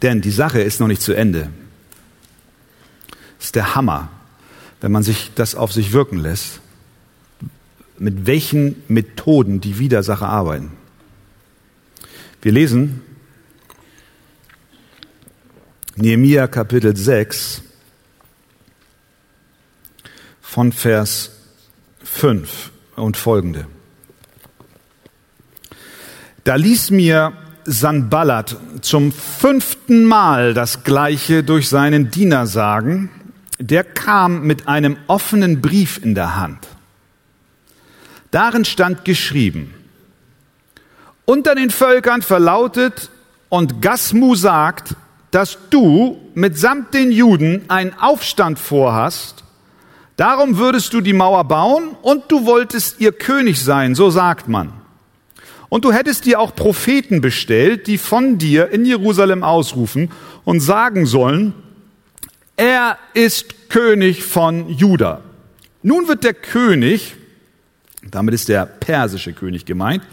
Denn 0.05 0.21
die 0.21 0.31
Sache 0.31 0.61
ist 0.61 0.81
noch 0.81 0.87
nicht 0.87 1.01
zu 1.01 1.15
Ende. 1.15 1.49
Das 3.39 3.47
ist 3.47 3.55
der 3.55 3.75
Hammer, 3.75 4.11
wenn 4.83 4.93
man 4.93 5.03
sich 5.03 5.31
das 5.35 5.55
auf 5.55 5.73
sich 5.73 5.93
wirken 5.93 6.19
lässt, 6.19 6.61
mit 7.99 8.27
welchen 8.27 8.83
Methoden 8.89 9.63
die 9.63 9.79
Widersacher 9.79 10.29
arbeiten. 10.29 10.73
Wir 12.43 12.53
lesen 12.53 13.01
Nehemia 15.97 16.49
Kapitel 16.49 16.95
6 16.95 17.63
von 20.43 20.71
Vers 20.71 21.31
5 22.03 22.73
und 22.97 23.17
folgende. 23.17 23.67
Da 26.45 26.57
ließ 26.57 26.91
mir 26.91 27.33
Sanballat 27.67 28.57
zum 28.81 29.13
fünften 29.13 30.05
Mal 30.05 30.55
das 30.55 30.85
Gleiche 30.85 31.43
durch 31.43 31.69
seinen 31.69 32.11
Diener 32.11 32.47
sagen. 32.47 33.11
Der 33.59 33.85
kam 33.85 34.43
mit 34.43 34.69
einem 34.69 34.97
offenen 35.07 35.61
Brief 35.61 36.01
in 36.03 36.15
der 36.15 36.37
Hand. 36.37 36.67
Darin 38.31 38.65
stand 38.65 39.05
geschrieben, 39.05 39.73
unter 41.25 41.55
den 41.55 41.71
Völkern 41.71 42.21
verlautet 42.23 43.11
und 43.49 43.81
Gasmu 43.81 44.35
sagt, 44.35 44.97
dass 45.31 45.59
du 45.71 46.21
mitsamt 46.35 46.95
den 46.95 47.13
Juden 47.13 47.65
einen 47.69 47.95
Aufstand 47.99 48.59
vorhast. 48.59 49.45
Darum 50.17 50.59
würdest 50.59 50.93
du 50.93 51.01
die 51.01 51.13
Mauer 51.13 51.45
bauen 51.45 51.97
und 52.03 52.31
du 52.31 52.47
wolltest 52.47 53.01
ihr 53.01 53.13
König 53.13 53.63
sein, 53.63 53.95
so 53.95 54.11
sagt 54.11 54.49
man. 54.49 54.84
Und 55.75 55.85
du 55.85 55.93
hättest 55.93 56.25
dir 56.25 56.39
auch 56.39 56.55
Propheten 56.55 57.21
bestellt, 57.21 57.89
die 57.89 57.99
von 57.99 58.39
dir 58.39 58.71
in 58.71 58.85
Jerusalem 58.85 59.43
ausrufen 59.43 60.13
und 60.45 60.61
sagen 60.61 61.05
sollen, 61.05 61.53
er 62.57 62.97
ist 63.13 63.71
König 63.71 64.23
von 64.23 64.69
Juda. 64.69 65.23
Nun 65.83 66.07
wird 66.07 66.23
der 66.23 66.35
König, 66.35 67.17
damit 68.09 68.35
ist 68.35 68.49
der 68.49 68.67
persische 68.67 69.33
König 69.33 69.65
gemeint, 69.65 70.05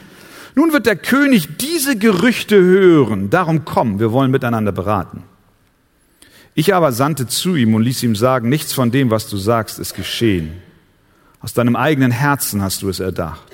nun 0.55 0.73
wird 0.73 0.87
der 0.87 0.95
König 0.95 1.57
diese 1.59 1.95
Gerüchte 1.95 2.59
hören, 2.59 3.29
darum 3.29 3.63
komm, 3.63 3.99
wir 3.99 4.11
wollen 4.11 4.31
miteinander 4.31 4.71
beraten. 4.71 5.21
Ich 6.55 6.73
aber 6.73 6.91
sandte 6.91 7.27
zu 7.27 7.55
ihm 7.55 7.75
und 7.75 7.83
ließ 7.83 8.01
ihm 8.01 8.15
sagen, 8.15 8.49
nichts 8.49 8.73
von 8.73 8.89
dem, 8.89 9.11
was 9.11 9.29
du 9.29 9.37
sagst, 9.37 9.77
ist 9.77 9.93
geschehen. 9.93 10.53
Aus 11.39 11.53
deinem 11.53 11.75
eigenen 11.75 12.09
Herzen 12.09 12.63
hast 12.63 12.81
du 12.81 12.89
es 12.89 12.99
erdacht. 12.99 13.50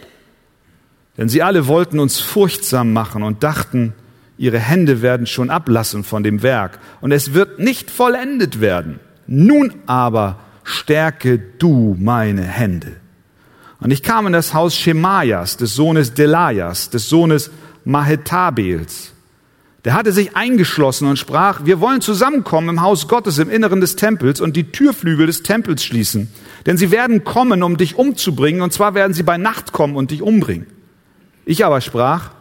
Denn 1.17 1.29
sie 1.29 1.41
alle 1.41 1.67
wollten 1.67 1.99
uns 1.99 2.19
furchtsam 2.19 2.93
machen 2.93 3.23
und 3.23 3.43
dachten, 3.43 3.93
ihre 4.37 4.59
Hände 4.59 5.01
werden 5.01 5.25
schon 5.25 5.49
ablassen 5.49 6.03
von 6.03 6.23
dem 6.23 6.43
Werk 6.43 6.79
und 7.01 7.11
es 7.11 7.33
wird 7.33 7.59
nicht 7.59 7.89
vollendet 7.89 8.61
werden. 8.61 8.99
Nun 9.25 9.73
aber 9.87 10.39
stärke 10.63 11.39
du 11.39 11.95
meine 11.99 12.43
Hände. 12.43 12.97
Und 13.79 13.91
ich 13.91 14.03
kam 14.03 14.27
in 14.27 14.33
das 14.33 14.53
Haus 14.53 14.75
Schemajas, 14.75 15.57
des 15.57 15.75
Sohnes 15.75 16.13
Delajas, 16.13 16.89
des 16.89 17.09
Sohnes 17.09 17.51
Mahetabels. 17.85 19.13
Der 19.85 19.93
hatte 19.93 20.11
sich 20.11 20.35
eingeschlossen 20.35 21.07
und 21.07 21.17
sprach, 21.17 21.61
wir 21.63 21.79
wollen 21.79 22.01
zusammenkommen 22.01 22.69
im 22.69 22.81
Haus 22.81 23.07
Gottes 23.07 23.37
im 23.37 23.49
Inneren 23.49 23.79
des 23.79 23.95
Tempels 23.95 24.41
und 24.41 24.55
die 24.55 24.71
Türflügel 24.71 25.27
des 25.27 25.43
Tempels 25.43 25.83
schließen. 25.83 26.31
Denn 26.65 26.77
sie 26.77 26.91
werden 26.91 27.23
kommen, 27.23 27.63
um 27.63 27.77
dich 27.77 27.95
umzubringen, 27.95 28.61
und 28.61 28.73
zwar 28.73 28.95
werden 28.95 29.13
sie 29.13 29.23
bei 29.23 29.37
Nacht 29.37 29.71
kommen 29.71 29.95
und 29.95 30.11
dich 30.11 30.21
umbringen. 30.21 30.65
Ich 31.49 31.63
aber 31.63 31.79
sprach, 31.79 32.31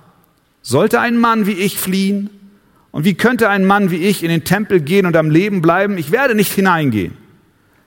sollte 0.63 0.99
ein 0.99 1.17
Mann 1.17 1.47
wie 1.47 1.53
ich 1.53 1.79
fliehen? 1.79 2.29
Und 2.91 3.05
wie 3.05 3.15
könnte 3.15 3.49
ein 3.49 3.65
Mann 3.65 3.93
wie 3.93 3.99
ich 4.05 4.25
in 4.25 4.31
den 4.31 4.43
Tempel 4.43 4.81
gehen 4.81 5.07
und 5.07 5.17
am 5.17 5.31
Leben 5.31 5.63
bleiben? 5.63 5.97
Ich 5.97 6.11
werde 6.11 6.35
nicht 6.35 6.53
hineingehen. 6.53 7.17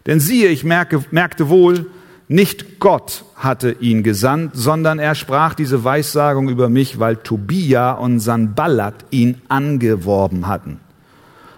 Denn 0.05 0.21
siehe, 0.21 0.47
ich 0.47 0.63
merke, 0.63 1.03
merkte 1.11 1.49
wohl, 1.49 1.87
nicht 2.29 2.79
Gott 2.79 3.25
hatte 3.35 3.75
ihn 3.81 4.01
gesandt, 4.01 4.51
sondern 4.55 4.97
er 4.97 5.13
sprach 5.13 5.55
diese 5.55 5.83
Weissagung 5.83 6.47
über 6.47 6.69
mich, 6.69 6.99
weil 6.99 7.17
Tobia 7.17 7.91
und 7.91 8.21
Sanballat 8.21 9.03
ihn 9.11 9.41
angeworben 9.49 10.47
hatten. 10.47 10.79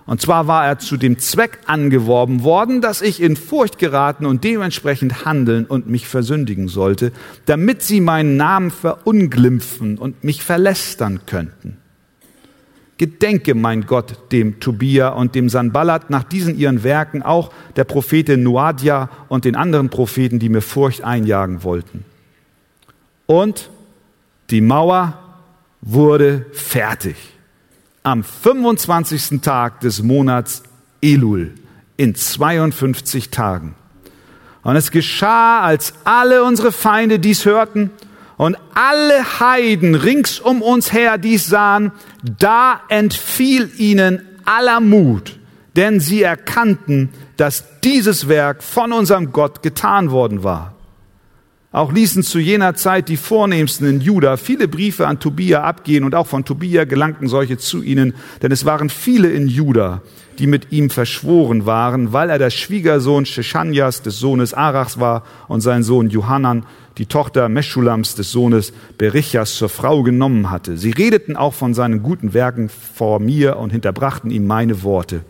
Und 0.06 0.20
zwar 0.20 0.48
war 0.48 0.66
er 0.66 0.80
zu 0.80 0.98
dem 0.98 1.20
Zweck 1.20 1.60
angeworben 1.66 2.44
worden, 2.44 2.82
dass 2.82 3.02
ich 3.02 3.22
in 3.22 3.36
Furcht 3.36 3.78
geraten 3.78 4.26
und 4.26 4.44
dementsprechend 4.44 5.26
handeln 5.26 5.66
und 5.66 5.88
mich 5.88 6.08
versündigen 6.08 6.68
sollte, 6.68 7.12
damit 7.46 7.84
sie 7.84 8.02
meinen 8.02 8.36
Namen 8.36 8.72
verunglimpfen 8.72 9.98
und 9.98 10.24
mich 10.24 10.44
verlästern 10.44 11.22
könnten. 11.26 11.78
Gedenke, 12.98 13.56
mein 13.56 13.88
Gott, 13.88 14.32
dem 14.32 14.60
Tobia 14.60 15.10
und 15.10 15.34
dem 15.34 15.50
Sanballat 15.50 16.12
nach 16.12 16.24
diesen 16.24 16.56
ihren 16.56 16.84
Werken, 16.84 17.24
auch 17.24 17.52
der 17.76 17.84
Prophetin 17.84 18.44
Noadia 18.44 19.10
und 19.28 19.46
den 19.46 19.56
anderen 19.56 19.90
Propheten, 19.90 20.38
die 20.38 20.50
mir 20.50 20.62
Furcht 20.62 21.04
einjagen 21.04 21.64
wollten. 21.64 22.06
Und 23.26 23.72
die 24.52 24.62
Mauer 24.62 25.18
wurde 25.82 26.46
fertig 26.52 27.16
am 28.04 28.24
25. 28.24 29.42
Tag 29.42 29.80
des 29.82 30.02
Monats 30.02 30.64
Elul 31.02 31.56
in 31.98 32.16
52 32.16 33.30
Tagen. 33.30 33.76
Und 34.64 34.76
es 34.76 34.92
geschah, 34.92 35.62
als 35.62 35.94
alle 36.04 36.44
unsere 36.44 36.72
Feinde 36.72 37.20
dies 37.20 37.46
hörten 37.46 37.92
und 38.38 38.58
alle 38.74 39.40
Heiden 39.40 39.96
rings 39.96 40.40
um 40.40 40.62
uns 40.62 40.94
her 40.94 41.18
dies 41.18 41.48
sahen, 41.48 41.92
da 42.40 42.82
entfiel 42.90 43.72
ihnen 43.78 44.22
aller 44.46 44.80
Mut, 44.80 45.40
denn 45.76 46.00
sie 46.00 46.24
erkannten, 46.24 47.10
dass 47.38 47.80
dieses 47.82 48.28
Werk 48.28 48.64
von 48.64 48.94
unserem 48.94 49.32
Gott 49.32 49.64
getan 49.64 50.12
worden 50.12 50.44
war. 50.44 50.76
Auch 51.74 51.94
ließen 51.94 52.22
zu 52.24 52.38
jener 52.38 52.76
Zeit 52.76 53.08
die 53.08 53.16
Vornehmsten 53.16 53.88
in 53.88 54.02
Juda 54.02 54.36
viele 54.36 54.68
Briefe 54.68 55.08
an 55.08 55.22
Tobia 55.22 55.64
abgehen 55.64 56.04
und 56.04 56.16
auch 56.16 56.28
von 56.28 56.44
Tobia 56.44 56.84
gelangten 56.84 57.30
solche 57.30 57.58
zu 57.58 57.82
ihnen, 57.82 58.14
denn 58.42 58.52
es 58.52 58.66
waren 58.66 58.90
viele 58.90 59.30
in 59.30 59.48
Juda, 59.48 60.02
die 60.38 60.48
mit 60.48 60.74
ihm 60.74 60.90
verschworen 60.90 61.66
waren, 61.66 62.12
weil 62.12 62.30
er 62.30 62.40
der 62.40 62.50
Schwiegersohn 62.50 63.26
Shechanjas 63.26 64.02
des 64.02 64.20
Sohnes 64.20 64.54
Arachs 64.54 65.00
war 65.00 65.24
und 65.48 65.62
sein 65.62 65.84
Sohn 65.84 66.10
Johanan 66.10 66.66
die 66.98 67.06
Tochter 67.06 67.48
Meschulams 67.48 68.16
des 68.16 68.32
Sohnes 68.32 68.74
Berichas 68.98 69.56
zur 69.56 69.70
Frau 69.70 70.04
genommen 70.04 70.52
hatte. 70.52 70.78
Sie 70.78 70.92
redeten 70.92 71.38
auch 71.38 71.54
von 71.54 71.74
seinen 71.74 72.04
guten 72.04 72.34
Werken 72.34 72.68
vor 72.68 73.22
mir 73.22 73.56
und 73.56 73.70
hinterbrachten 73.70 74.30
ihm 74.30 74.46
meine 74.46 74.84
Worte. 74.84 75.22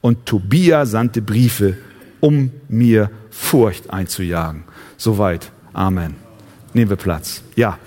Und 0.00 0.26
Tobia 0.26 0.86
sandte 0.86 1.22
Briefe, 1.22 1.76
um 2.18 2.50
mir 2.68 3.10
Furcht 3.30 3.90
einzujagen. 3.90 4.64
Soweit 4.96 5.52
Amen. 5.74 6.14
Nehmen 6.72 6.88
wir 6.88 6.96
Platz. 6.96 7.42
Ja. 7.56 7.78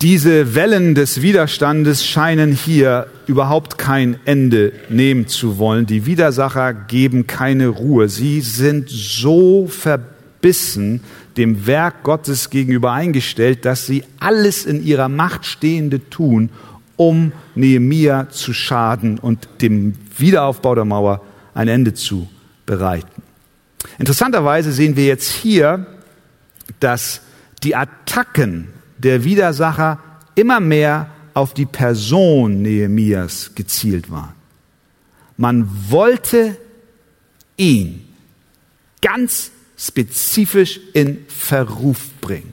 Diese 0.00 0.54
Wellen 0.54 0.94
des 0.94 1.22
Widerstandes 1.22 2.06
scheinen 2.06 2.52
hier 2.52 3.08
überhaupt 3.26 3.78
kein 3.78 4.18
Ende 4.24 4.72
nehmen 4.88 5.26
zu 5.26 5.58
wollen. 5.58 5.86
Die 5.86 6.06
Widersacher 6.06 6.72
geben 6.72 7.26
keine 7.26 7.68
Ruhe. 7.68 8.08
Sie 8.08 8.40
sind 8.40 8.88
so 8.88 9.66
verbissen 9.66 11.00
dem 11.36 11.66
Werk 11.66 12.02
Gottes 12.04 12.50
gegenüber 12.50 12.92
eingestellt, 12.92 13.64
dass 13.64 13.86
sie 13.86 14.04
alles 14.20 14.66
in 14.66 14.84
ihrer 14.84 15.08
Macht 15.08 15.46
Stehende 15.46 16.08
tun, 16.10 16.50
um 16.96 17.32
Nehemia 17.54 18.28
zu 18.30 18.52
schaden 18.52 19.18
und 19.18 19.48
dem 19.60 19.94
Wiederaufbau 20.16 20.74
der 20.74 20.84
Mauer 20.84 21.22
ein 21.54 21.68
Ende 21.68 21.94
zu 21.94 22.28
bereiten. 22.66 23.21
Interessanterweise 23.98 24.72
sehen 24.72 24.96
wir 24.96 25.06
jetzt 25.06 25.30
hier, 25.30 25.86
dass 26.80 27.20
die 27.62 27.76
Attacken 27.76 28.68
der 28.98 29.24
Widersacher 29.24 29.98
immer 30.34 30.60
mehr 30.60 31.10
auf 31.34 31.54
die 31.54 31.66
Person 31.66 32.62
Nehemias 32.62 33.52
gezielt 33.54 34.10
waren. 34.10 34.34
Man 35.36 35.68
wollte 35.88 36.56
ihn 37.56 38.06
ganz 39.00 39.50
spezifisch 39.76 40.78
in 40.92 41.24
Verruf 41.28 42.10
bringen. 42.20 42.52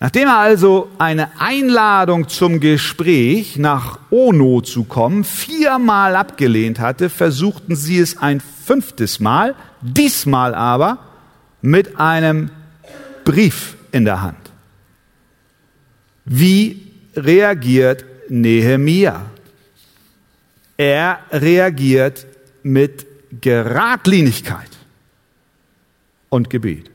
Nachdem 0.00 0.28
er 0.28 0.38
also 0.38 0.88
eine 0.98 1.40
Einladung 1.40 2.28
zum 2.28 2.60
Gespräch 2.60 3.56
nach 3.56 3.98
Ono 4.10 4.60
zu 4.60 4.84
kommen 4.84 5.24
viermal 5.24 6.14
abgelehnt 6.14 6.78
hatte, 6.78 7.10
versuchten 7.10 7.74
sie 7.74 7.98
es 7.98 8.16
ein 8.16 8.40
fünftes 8.68 9.18
Mal, 9.18 9.54
diesmal 9.80 10.54
aber 10.54 10.98
mit 11.62 11.98
einem 11.98 12.50
Brief 13.24 13.76
in 13.92 14.04
der 14.04 14.20
Hand. 14.20 14.44
Wie 16.26 16.82
reagiert 17.16 18.04
Nehemia? 18.28 19.24
Er 20.76 21.20
reagiert 21.32 22.26
mit 22.62 23.06
Geradlinigkeit 23.40 24.70
und 26.28 26.50
Gebet. 26.50 26.90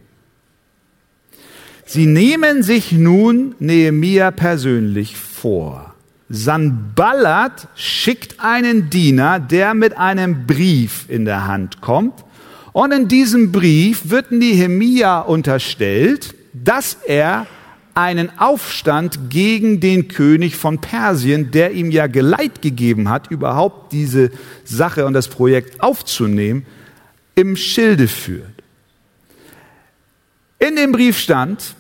Sie 1.86 2.06
nehmen 2.06 2.62
sich 2.62 2.92
nun 2.92 3.56
Nehemia 3.58 4.30
persönlich 4.30 5.18
vor. 5.18 5.92
Sanballat 6.36 7.67
schickt 7.76 8.39
einen 8.39 8.89
Diener, 8.89 9.39
der 9.39 9.76
mit 9.76 9.96
einem 9.98 10.48
Brief 10.48 11.06
in 11.08 11.26
der 11.26 11.46
Hand 11.46 11.80
kommt. 11.80 12.26
Und 12.72 12.91
in 12.91 13.08
diesem 13.08 13.52
Brief 13.52 14.10
wird 14.10 14.32
Nehemia 14.32 15.19
unterstellt, 15.19 16.34
dass 16.52 16.98
er 17.06 17.46
einen 17.93 18.32
Aufstand 18.39 19.30
gegen 19.30 19.80
den 19.80 20.08
König 20.08 20.56
von 20.56 20.82
Persien, 20.82 21.52
der 21.52 21.74
ihm 21.74 21.91
ja 21.91 22.08
Geleit 22.08 22.63
gegeben 22.63 23.10
hat, 23.10 23.30
überhaupt 23.30 23.93
diese 23.93 24.32
Sache 24.63 25.06
und 25.06 25.13
das 25.13 25.28
Projekt 25.28 25.82
aufzunehmen, 25.82 26.65
im 27.36 27.56
Schilde 27.56 28.08
führt. 28.08 28.50
In 30.58 30.76
dem 30.78 30.91
Brief 30.91 31.19
stand, 31.19 31.76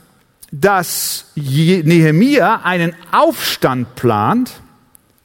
dass 0.55 1.31
Nehemia 1.33 2.61
einen 2.63 2.93
Aufstand 3.11 3.95
plant, 3.95 4.51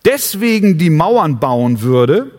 deswegen 0.07 0.79
die 0.79 0.89
Mauern 0.89 1.39
bauen 1.39 1.83
würde 1.83 2.31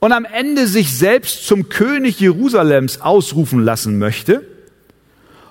und 0.00 0.10
am 0.10 0.24
Ende 0.24 0.66
sich 0.66 0.98
selbst 0.98 1.46
zum 1.46 1.68
König 1.68 2.18
Jerusalems 2.18 3.00
ausrufen 3.00 3.60
lassen 3.60 4.00
möchte. 4.00 4.44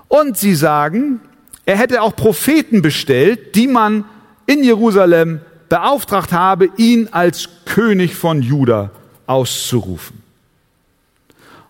Und 0.09 0.37
sie 0.37 0.55
sagen, 0.55 1.21
er 1.65 1.77
hätte 1.77 2.01
auch 2.01 2.17
Propheten 2.17 2.81
bestellt, 2.81 3.55
die 3.55 3.67
man 3.67 4.03
in 4.45 4.61
Jerusalem 4.61 5.39
beauftragt 5.69 6.33
habe, 6.33 6.69
ihn 6.75 7.07
als 7.11 7.47
König 7.63 8.13
von 8.13 8.41
Juda 8.41 8.91
auszurufen. 9.25 10.21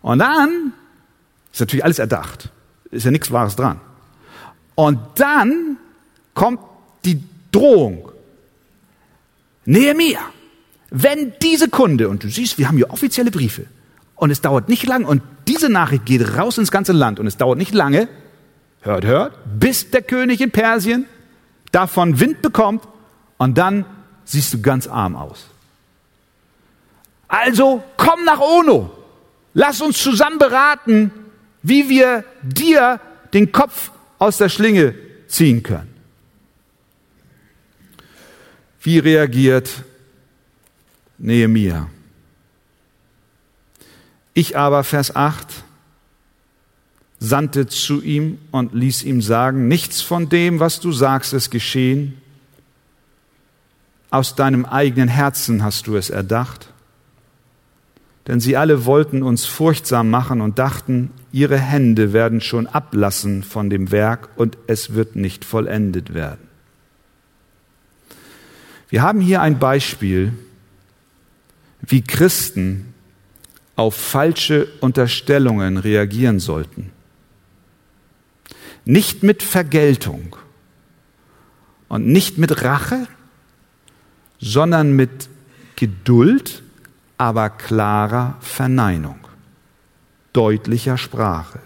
Und 0.02 0.20
dann 0.20 0.74
ist 1.52 1.60
natürlich 1.60 1.84
alles 1.84 2.00
erdacht. 2.00 2.50
Ist 2.90 3.06
ja 3.06 3.12
nichts 3.12 3.32
Wahres 3.32 3.56
dran. 3.56 3.80
Und 4.76 5.00
dann 5.16 5.78
kommt 6.34 6.60
die 7.06 7.22
Drohung. 7.52 8.10
Nehemia, 9.66 10.20
wenn 10.90 11.34
diese 11.42 11.70
Kunde, 11.70 12.10
und 12.10 12.24
du 12.24 12.30
siehst, 12.30 12.58
wir 12.58 12.68
haben 12.68 12.78
hier 12.78 12.92
offizielle 12.92 13.32
Briefe, 13.32 13.66
und 14.16 14.32
es 14.32 14.42
dauert 14.42 14.70
nicht 14.70 14.86
lang, 14.86 15.06
und 15.06 15.22
diese 15.48 15.70
Nachricht 15.70 16.06
geht 16.06 16.38
raus 16.38 16.58
ins 16.58 16.72
ganze 16.72 16.92
Land, 16.92 17.20
und 17.20 17.28
es 17.28 17.38
dauert 17.38 17.58
nicht 17.58 17.74
lange, 17.74 18.08
hört, 18.82 19.06
hört, 19.06 19.38
bis 19.60 19.92
der 19.92 20.02
König 20.02 20.42
in 20.42 20.52
Persien 20.52 21.06
davon 21.72 22.20
Wind 22.20 22.42
bekommt, 22.42 22.88
und 23.38 23.58
dann 23.58 23.86
siehst 24.26 24.54
du 24.54 24.62
ganz 24.62 24.88
arm 24.88 25.16
aus. 25.16 25.48
Also 27.28 27.84
komm 27.98 28.24
nach 28.26 28.40
Ono, 28.40 28.92
lass 29.54 29.82
uns 29.82 29.98
zusammen 30.02 30.38
beraten, 30.38 31.12
wie 31.64 31.90
wir 31.90 32.24
dir 32.44 33.00
den 33.34 33.52
Kopf 33.52 33.90
aus 34.24 34.38
der 34.38 34.48
Schlinge 34.48 34.96
ziehen 35.28 35.64
können. 35.64 35.94
Wie 38.82 39.00
reagiert 39.00 39.70
Nehemia? 41.18 41.90
Ich 44.34 44.58
aber, 44.58 44.84
Vers 44.86 45.16
8, 45.16 45.48
sandte 47.20 47.68
zu 47.68 48.02
ihm 48.02 48.40
und 48.52 48.74
ließ 48.74 49.04
ihm 49.04 49.22
sagen, 49.22 49.68
nichts 49.68 50.02
von 50.02 50.30
dem, 50.30 50.60
was 50.60 50.80
du 50.80 50.92
sagst, 50.94 51.34
ist 51.34 51.52
geschehen. 51.52 52.18
Aus 54.10 54.36
deinem 54.36 54.66
eigenen 54.66 55.10
Herzen 55.10 55.64
hast 55.64 55.88
du 55.88 55.98
es 55.98 56.10
erdacht. 56.10 56.73
Denn 58.28 58.40
sie 58.40 58.56
alle 58.56 58.86
wollten 58.86 59.22
uns 59.22 59.46
furchtsam 59.46 60.10
machen 60.10 60.40
und 60.40 60.58
dachten, 60.58 61.12
ihre 61.32 61.58
Hände 61.60 62.14
werden 62.14 62.40
schon 62.40 62.68
ablassen 62.68 63.44
von 63.44 63.70
dem 63.70 63.92
Werk 63.92 64.30
und 64.38 64.58
es 64.68 64.94
wird 64.94 65.16
nicht 65.16 65.44
vollendet 65.44 66.14
werden. 66.14 66.48
Wir 68.90 69.02
haben 69.02 69.20
hier 69.20 69.42
ein 69.42 69.60
Beispiel, 69.60 70.34
wie 71.82 72.02
Christen 72.02 72.94
auf 73.76 73.96
falsche 73.96 74.68
Unterstellungen 74.80 75.78
reagieren 75.78 76.40
sollten. 76.40 76.92
Nicht 78.86 79.24
mit 79.24 79.44
Vergeltung 79.44 80.36
und 81.90 82.08
nicht 82.08 82.38
mit 82.38 82.64
Rache, 82.64 83.08
sondern 84.40 84.96
mit 84.96 85.30
Geduld 85.76 86.63
aber 87.24 87.50
klarer 87.50 88.36
Verneinung, 88.42 89.16
deutlicher 90.34 90.98
Sprache. 90.98 91.60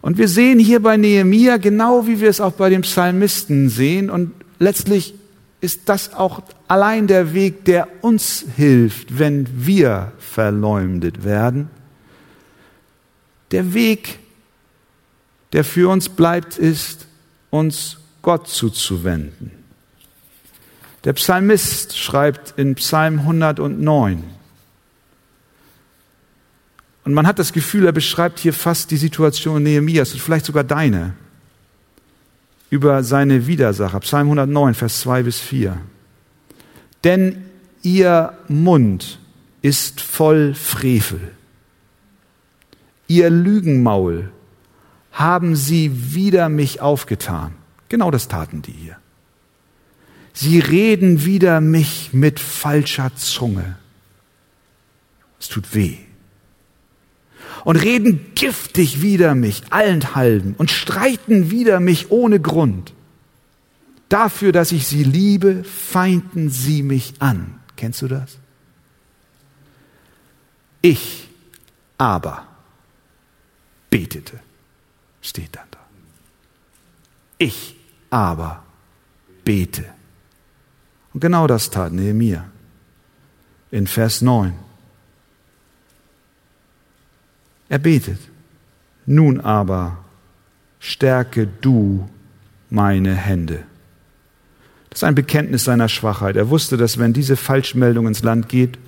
Und 0.00 0.16
wir 0.16 0.28
sehen 0.28 0.58
hier 0.58 0.80
bei 0.80 0.96
Nehemia 0.96 1.58
genau 1.58 2.06
wie 2.06 2.20
wir 2.20 2.30
es 2.30 2.40
auch 2.40 2.52
bei 2.52 2.70
dem 2.70 2.80
Psalmisten 2.80 3.68
sehen 3.68 4.08
und 4.08 4.32
letztlich 4.58 5.14
ist 5.60 5.90
das 5.90 6.14
auch 6.14 6.42
allein 6.68 7.06
der 7.06 7.34
Weg, 7.34 7.66
der 7.66 7.86
uns 8.00 8.46
hilft, 8.56 9.18
wenn 9.18 9.46
wir 9.66 10.12
verleumdet 10.18 11.22
werden. 11.22 11.68
Der 13.50 13.74
Weg, 13.74 14.20
der 15.52 15.64
für 15.64 15.90
uns 15.90 16.08
bleibt, 16.08 16.56
ist, 16.56 17.06
uns 17.50 17.98
Gott 18.22 18.48
zuzuwenden. 18.48 19.59
Der 21.04 21.14
Psalmist 21.14 21.96
schreibt 21.96 22.54
in 22.58 22.74
Psalm 22.74 23.20
109, 23.20 24.22
und 27.02 27.14
man 27.14 27.26
hat 27.26 27.38
das 27.38 27.52
Gefühl, 27.52 27.86
er 27.86 27.92
beschreibt 27.92 28.38
hier 28.38 28.52
fast 28.52 28.90
die 28.90 28.96
Situation 28.96 29.62
Nehemias 29.62 30.12
und 30.12 30.20
vielleicht 30.20 30.46
sogar 30.46 30.64
deine 30.64 31.14
über 32.68 33.02
seine 33.02 33.48
Widersacher. 33.48 33.98
Psalm 34.00 34.28
109, 34.28 34.74
Vers 34.74 35.00
2 35.00 35.24
bis 35.24 35.40
4. 35.40 35.76
Denn 37.02 37.44
ihr 37.82 38.34
Mund 38.46 39.18
ist 39.60 40.00
voll 40.00 40.54
Frevel. 40.54 41.32
Ihr 43.08 43.28
Lügenmaul 43.28 44.30
haben 45.10 45.56
sie 45.56 46.14
wider 46.14 46.48
mich 46.48 46.80
aufgetan. 46.80 47.54
Genau 47.88 48.12
das 48.12 48.28
taten 48.28 48.62
die 48.62 48.70
hier. 48.70 48.99
Sie 50.42 50.58
reden 50.58 51.26
wider 51.26 51.60
mich 51.60 52.14
mit 52.14 52.40
falscher 52.40 53.14
Zunge. 53.14 53.76
Es 55.38 55.48
tut 55.48 55.74
weh. 55.74 55.98
Und 57.62 57.76
reden 57.76 58.32
giftig 58.34 59.02
wider 59.02 59.34
mich, 59.34 59.64
allenthalben, 59.68 60.54
und 60.56 60.70
streiten 60.70 61.50
wider 61.50 61.78
mich 61.78 62.10
ohne 62.10 62.40
Grund. 62.40 62.94
Dafür, 64.08 64.52
dass 64.52 64.72
ich 64.72 64.86
sie 64.86 65.04
liebe, 65.04 65.62
feinden 65.62 66.48
sie 66.48 66.82
mich 66.82 67.12
an. 67.18 67.60
Kennst 67.76 68.00
du 68.00 68.08
das? 68.08 68.38
Ich 70.80 71.28
aber 71.98 72.46
betete, 73.90 74.40
steht 75.20 75.54
dann 75.54 75.68
da. 75.70 75.80
Ich 77.36 77.76
aber 78.08 78.62
bete. 79.44 79.84
Und 81.12 81.20
genau 81.20 81.46
das 81.46 81.70
tat 81.70 81.92
Nehemiah 81.92 82.44
in 83.70 83.86
Vers 83.86 84.22
9. 84.22 84.52
Er 87.68 87.78
betet. 87.78 88.18
Nun 89.06 89.40
aber 89.40 89.98
stärke 90.78 91.46
du 91.60 92.08
meine 92.68 93.14
Hände. 93.14 93.64
Das 94.88 95.00
ist 95.00 95.04
ein 95.04 95.14
Bekenntnis 95.14 95.64
seiner 95.64 95.88
Schwachheit. 95.88 96.36
Er 96.36 96.50
wusste, 96.50 96.76
dass 96.76 96.98
wenn 96.98 97.12
diese 97.12 97.36
Falschmeldung 97.36 98.06
ins 98.06 98.22
Land 98.22 98.48
geht, 98.48 98.78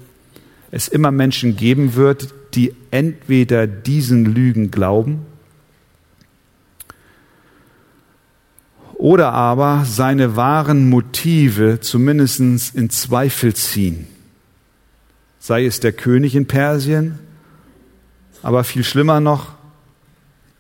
es 0.72 0.88
immer 0.88 1.10
Menschen 1.10 1.56
geben 1.56 1.94
wird, 1.94 2.34
die 2.54 2.74
entweder 2.90 3.66
diesen 3.66 4.24
Lügen 4.24 4.70
glauben 4.70 5.26
oder 9.02 9.32
aber 9.32 9.82
seine 9.84 10.36
wahren 10.36 10.88
Motive 10.88 11.80
zumindest 11.80 12.38
in 12.38 12.88
Zweifel 12.88 13.52
ziehen. 13.52 14.06
Sei 15.40 15.66
es 15.66 15.80
der 15.80 15.92
König 15.92 16.36
in 16.36 16.46
Persien, 16.46 17.18
aber 18.44 18.62
viel 18.62 18.84
schlimmer 18.84 19.18
noch, 19.18 19.54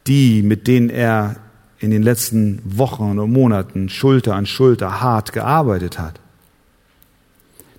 die, 0.08 0.42
mit 0.42 0.66
denen 0.66 0.90
er 0.90 1.36
in 1.78 1.92
den 1.92 2.02
letzten 2.02 2.60
Wochen 2.64 3.20
und 3.20 3.30
Monaten 3.30 3.88
Schulter 3.88 4.34
an 4.34 4.46
Schulter 4.46 5.00
hart 5.00 5.32
gearbeitet 5.32 6.00
hat. 6.00 6.18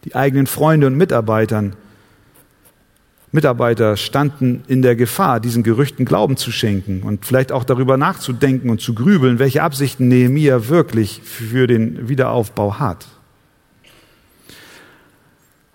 Die 0.05 0.15
eigenen 0.15 0.47
Freunde 0.47 0.87
und 0.87 0.95
Mitarbeitern, 0.95 1.75
Mitarbeiter 3.33 3.97
standen 3.97 4.63
in 4.67 4.83
der 4.83 4.95
Gefahr, 4.95 5.39
diesen 5.39 5.63
Gerüchten 5.63 6.05
Glauben 6.05 6.37
zu 6.37 6.51
schenken 6.51 7.01
und 7.01 7.25
vielleicht 7.25 7.51
auch 7.51 7.63
darüber 7.63 7.97
nachzudenken 7.97 8.69
und 8.69 8.79
zu 8.79 8.93
grübeln, 8.93 9.39
welche 9.39 9.63
Absichten 9.63 10.07
Nehemia 10.07 10.69
wirklich 10.69 11.19
für 11.23 11.65
den 11.65 12.07
Wiederaufbau 12.07 12.77
hat. 12.77 13.07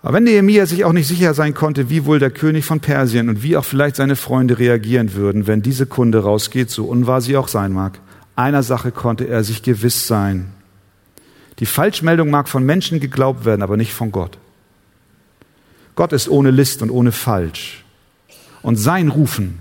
Aber 0.01 0.13
wenn 0.13 0.23
Nehemia 0.23 0.65
sich 0.65 0.85
auch 0.85 0.93
nicht 0.93 1.07
sicher 1.07 1.33
sein 1.33 1.53
konnte, 1.53 1.89
wie 1.89 2.05
wohl 2.05 2.19
der 2.19 2.31
König 2.31 2.63
von 2.63 2.79
Persien 2.79 3.27
und 3.27 3.43
wie 3.43 3.57
auch 3.57 3.65
vielleicht 3.65 3.97
seine 3.97 4.15
Freunde 4.15 4.57
reagieren 4.57 5.13
würden, 5.13 5.45
wenn 5.45 5.61
diese 5.61 5.85
Kunde 5.85 6.19
rausgeht, 6.19 6.69
so 6.69 6.85
unwahr 6.85 7.19
sie 7.19 7.35
auch 7.35 7.49
sein 7.49 7.73
mag, 7.73 7.99
einer 8.37 8.63
Sache 8.63 8.91
konnte 8.91 9.27
er 9.27 9.43
sich 9.43 9.63
gewiss 9.63 10.07
sein. 10.07 10.53
Die 11.59 11.65
Falschmeldung 11.65 12.29
mag 12.29 12.47
von 12.47 12.65
Menschen 12.65 13.01
geglaubt 13.01 13.43
werden, 13.43 13.63
aber 13.63 13.75
nicht 13.75 13.93
von 13.93 14.13
Gott. 14.13 14.37
Gott 15.99 16.13
ist 16.13 16.29
ohne 16.29 16.49
List 16.49 16.81
und 16.81 16.91
ohne 16.91 17.11
Falsch. 17.11 17.83
Und 18.61 18.77
sein 18.77 19.09
Rufen 19.09 19.59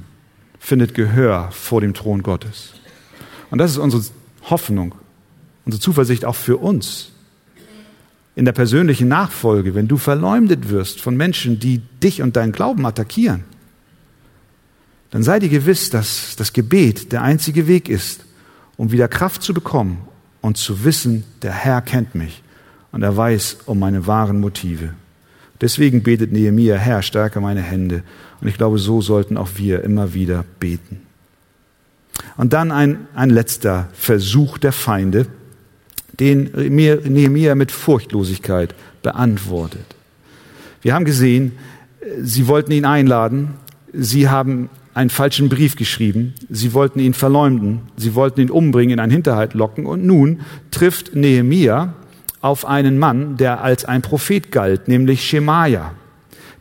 findet 0.61 0.95
Gehör 0.95 1.51
vor 1.51 1.80
dem 1.80 1.95
Thron 1.95 2.22
Gottes. 2.22 2.74
Und 3.51 3.59
das 3.59 3.72
ist 3.72 3.78
unsere 3.78 4.05
Hoffnung, 4.45 4.95
unsere 5.64 5.80
Zuversicht 5.80 6.24
auch 6.24 6.36
für 6.36 6.59
uns. 6.59 7.11
In 8.36 8.45
der 8.45 8.53
persönlichen 8.53 9.09
Nachfolge, 9.09 9.74
wenn 9.74 9.89
du 9.89 9.97
verleumdet 9.97 10.68
wirst 10.68 11.01
von 11.01 11.16
Menschen, 11.16 11.59
die 11.59 11.78
dich 12.01 12.22
und 12.22 12.36
deinen 12.36 12.53
Glauben 12.53 12.86
attackieren, 12.86 13.43
dann 15.11 15.24
sei 15.24 15.41
dir 15.41 15.49
gewiss, 15.49 15.91
dass 15.91 16.36
das 16.36 16.53
Gebet 16.53 17.11
der 17.11 17.22
einzige 17.22 17.66
Weg 17.66 17.89
ist, 17.89 18.24
um 18.76 18.93
wieder 18.93 19.09
Kraft 19.09 19.43
zu 19.43 19.53
bekommen 19.53 20.07
und 20.41 20.57
zu 20.57 20.84
wissen, 20.84 21.24
der 21.43 21.53
Herr 21.53 21.82
kennt 21.82 22.14
mich 22.14 22.45
und 22.93 23.03
er 23.03 23.16
weiß 23.16 23.57
um 23.66 23.80
meine 23.80 24.07
wahren 24.07 24.39
Motive. 24.39 24.95
Deswegen 25.61 26.02
betet 26.02 26.32
Nehemiah, 26.32 26.76
Herr, 26.76 27.02
stärke 27.02 27.40
meine 27.40 27.62
Hände. 27.62 28.02
Und 28.40 28.48
ich 28.48 28.56
glaube, 28.56 28.78
so 28.78 29.00
sollten 29.00 29.36
auch 29.36 29.50
wir 29.56 29.82
immer 29.82 30.14
wieder 30.14 30.44
beten. 30.61 31.00
Und 32.36 32.52
dann 32.52 32.70
ein, 32.70 33.09
ein 33.14 33.30
letzter 33.30 33.88
Versuch 33.92 34.59
der 34.59 34.72
Feinde, 34.72 35.26
den 36.20 36.50
Nehemiah 36.54 37.54
mit 37.54 37.70
Furchtlosigkeit 37.70 38.74
beantwortet. 39.02 39.86
Wir 40.82 40.94
haben 40.94 41.04
gesehen, 41.04 41.52
sie 42.20 42.46
wollten 42.46 42.72
ihn 42.72 42.84
einladen, 42.84 43.54
sie 43.92 44.28
haben 44.28 44.68
einen 44.94 45.11
falschen 45.11 45.48
Brief 45.48 45.76
geschrieben, 45.76 46.34
sie 46.48 46.74
wollten 46.74 46.98
ihn 46.98 47.14
verleumden, 47.14 47.82
sie 47.96 48.14
wollten 48.14 48.40
ihn 48.40 48.50
umbringen, 48.50 48.94
in 48.94 49.00
einen 49.00 49.12
Hinterhalt 49.12 49.54
locken 49.54 49.86
und 49.86 50.04
nun 50.04 50.40
trifft 50.70 51.14
Nehemiah 51.14 51.94
auf 52.41 52.66
einen 52.66 52.99
Mann, 52.99 53.36
der 53.36 53.62
als 53.62 53.84
ein 53.84 54.03
Prophet 54.03 54.53
galt, 54.53 54.89
nämlich 54.89 55.24
Schemaja. 55.24 55.93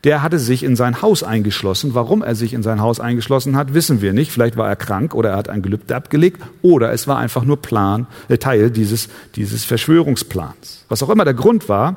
Der 0.04 0.22
hatte 0.22 0.38
sich 0.38 0.62
in 0.62 0.76
sein 0.76 1.02
Haus 1.02 1.22
eingeschlossen. 1.22 1.94
Warum 1.94 2.22
er 2.22 2.34
sich 2.34 2.54
in 2.54 2.62
sein 2.62 2.80
Haus 2.80 3.00
eingeschlossen 3.00 3.56
hat, 3.56 3.74
wissen 3.74 4.00
wir 4.00 4.12
nicht. 4.12 4.30
Vielleicht 4.30 4.56
war 4.56 4.68
er 4.68 4.76
krank 4.76 5.14
oder 5.14 5.30
er 5.30 5.36
hat 5.36 5.48
ein 5.48 5.62
Gelübde 5.62 5.96
abgelegt 5.96 6.40
oder 6.62 6.92
es 6.92 7.08
war 7.08 7.18
einfach 7.18 7.44
nur 7.44 7.60
Plan, 7.60 8.06
äh, 8.28 8.38
Teil 8.38 8.70
dieses, 8.70 9.08
dieses 9.34 9.64
Verschwörungsplans. 9.64 10.84
Was 10.88 11.02
auch 11.02 11.10
immer 11.10 11.24
der 11.24 11.34
Grund 11.34 11.68
war, 11.68 11.96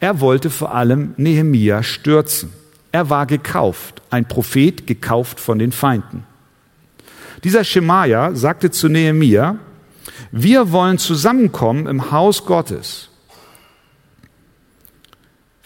er 0.00 0.20
wollte 0.20 0.50
vor 0.50 0.74
allem 0.74 1.14
Nehemia 1.16 1.82
stürzen. 1.82 2.50
Er 2.90 3.10
war 3.10 3.26
gekauft, 3.26 4.02
ein 4.10 4.26
Prophet 4.26 4.86
gekauft 4.86 5.38
von 5.38 5.58
den 5.58 5.70
Feinden. 5.70 6.24
Dieser 7.44 7.62
Schemaja 7.62 8.34
sagte 8.34 8.70
zu 8.70 8.88
Nehemia, 8.88 9.56
wir 10.32 10.72
wollen 10.72 10.98
zusammenkommen 10.98 11.86
im 11.86 12.10
Haus 12.10 12.44
Gottes 12.44 13.10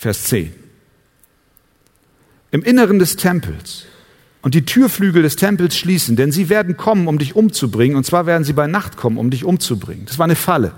Vers 0.00 0.24
10. 0.24 0.50
Im 2.52 2.62
Inneren 2.62 2.98
des 2.98 3.16
Tempels 3.16 3.84
und 4.40 4.54
die 4.54 4.64
Türflügel 4.64 5.22
des 5.22 5.36
Tempels 5.36 5.76
schließen, 5.76 6.16
denn 6.16 6.32
sie 6.32 6.48
werden 6.48 6.78
kommen, 6.78 7.06
um 7.06 7.18
dich 7.18 7.36
umzubringen, 7.36 7.98
und 7.98 8.06
zwar 8.06 8.24
werden 8.24 8.42
sie 8.44 8.54
bei 8.54 8.66
Nacht 8.66 8.96
kommen, 8.96 9.18
um 9.18 9.28
dich 9.28 9.44
umzubringen. 9.44 10.06
Das 10.06 10.18
war 10.18 10.24
eine 10.24 10.36
Falle. 10.36 10.72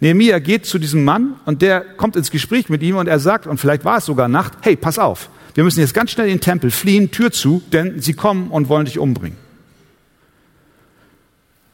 Nehemiah 0.00 0.40
geht 0.40 0.66
zu 0.66 0.80
diesem 0.80 1.04
Mann 1.04 1.34
und 1.44 1.62
der 1.62 1.80
kommt 1.80 2.16
ins 2.16 2.32
Gespräch 2.32 2.68
mit 2.68 2.82
ihm 2.82 2.96
und 2.96 3.06
er 3.06 3.20
sagt, 3.20 3.46
und 3.46 3.58
vielleicht 3.58 3.84
war 3.84 3.98
es 3.98 4.06
sogar 4.06 4.26
Nacht, 4.26 4.54
hey, 4.62 4.74
pass 4.74 4.98
auf, 4.98 5.30
wir 5.54 5.62
müssen 5.62 5.78
jetzt 5.78 5.94
ganz 5.94 6.10
schnell 6.10 6.26
in 6.26 6.38
den 6.38 6.40
Tempel 6.40 6.72
fliehen, 6.72 7.12
Tür 7.12 7.30
zu, 7.30 7.62
denn 7.72 8.00
sie 8.02 8.14
kommen 8.14 8.50
und 8.50 8.68
wollen 8.68 8.86
dich 8.86 8.98
umbringen. 8.98 9.38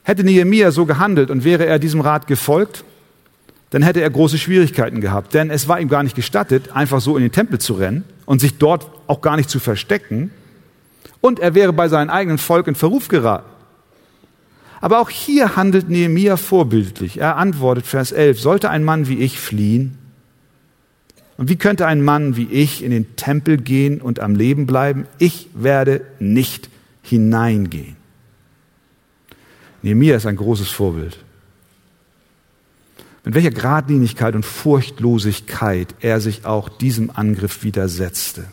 Hätte 0.02 0.24
Nehemiah 0.24 0.72
so 0.72 0.84
gehandelt 0.84 1.30
und 1.30 1.42
wäre 1.42 1.64
er 1.64 1.78
diesem 1.78 2.02
Rat 2.02 2.26
gefolgt, 2.26 2.84
dann 3.70 3.82
hätte 3.82 4.00
er 4.00 4.10
große 4.10 4.38
Schwierigkeiten 4.38 5.00
gehabt. 5.00 5.34
Denn 5.34 5.50
es 5.50 5.68
war 5.68 5.80
ihm 5.80 5.88
gar 5.88 6.02
nicht 6.02 6.16
gestattet, 6.16 6.72
einfach 6.72 7.00
so 7.00 7.16
in 7.16 7.22
den 7.22 7.32
Tempel 7.32 7.58
zu 7.58 7.74
rennen 7.74 8.04
und 8.24 8.40
sich 8.40 8.58
dort 8.58 8.90
auch 9.06 9.20
gar 9.20 9.36
nicht 9.36 9.50
zu 9.50 9.58
verstecken. 9.58 10.30
Und 11.20 11.40
er 11.40 11.54
wäre 11.54 11.72
bei 11.72 11.88
seinem 11.88 12.10
eigenen 12.10 12.38
Volk 12.38 12.68
in 12.68 12.74
Verruf 12.74 13.08
geraten. 13.08 13.50
Aber 14.80 15.00
auch 15.00 15.10
hier 15.10 15.56
handelt 15.56 15.88
Nehemia 15.88 16.36
vorbildlich. 16.36 17.18
Er 17.18 17.36
antwortet, 17.36 17.86
Vers 17.86 18.12
11, 18.12 18.40
sollte 18.40 18.70
ein 18.70 18.84
Mann 18.84 19.08
wie 19.08 19.18
ich 19.18 19.40
fliehen? 19.40 19.98
Und 21.38 21.48
wie 21.48 21.56
könnte 21.56 21.86
ein 21.86 22.02
Mann 22.02 22.36
wie 22.36 22.46
ich 22.46 22.84
in 22.84 22.90
den 22.90 23.16
Tempel 23.16 23.56
gehen 23.56 24.00
und 24.00 24.20
am 24.20 24.36
Leben 24.36 24.66
bleiben? 24.66 25.06
Ich 25.18 25.48
werde 25.54 26.02
nicht 26.18 26.70
hineingehen. 27.02 27.96
Nehemia 29.82 30.16
ist 30.16 30.26
ein 30.26 30.36
großes 30.36 30.70
Vorbild 30.70 31.18
mit 33.26 33.34
welcher 33.34 33.50
Gradlinigkeit 33.50 34.36
und 34.36 34.46
Furchtlosigkeit 34.46 35.96
er 35.98 36.20
sich 36.20 36.44
auch 36.44 36.68
diesem 36.68 37.10
Angriff 37.10 37.64
widersetzte. 37.64 38.44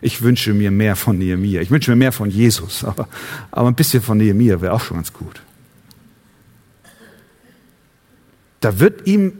Ich 0.00 0.22
wünsche 0.22 0.54
mir 0.54 0.70
mehr 0.70 0.96
von 0.96 1.18
Nehemiah. 1.18 1.60
Ich 1.60 1.70
wünsche 1.70 1.90
mir 1.90 1.96
mehr 1.96 2.12
von 2.12 2.30
Jesus, 2.30 2.84
aber, 2.84 3.06
aber 3.50 3.68
ein 3.68 3.74
bisschen 3.74 4.02
von 4.02 4.16
Nehemiah 4.16 4.62
wäre 4.62 4.72
auch 4.72 4.80
schon 4.80 4.96
ganz 4.96 5.12
gut. 5.12 5.42
Da 8.60 8.80
wird 8.80 9.06
ihm 9.06 9.34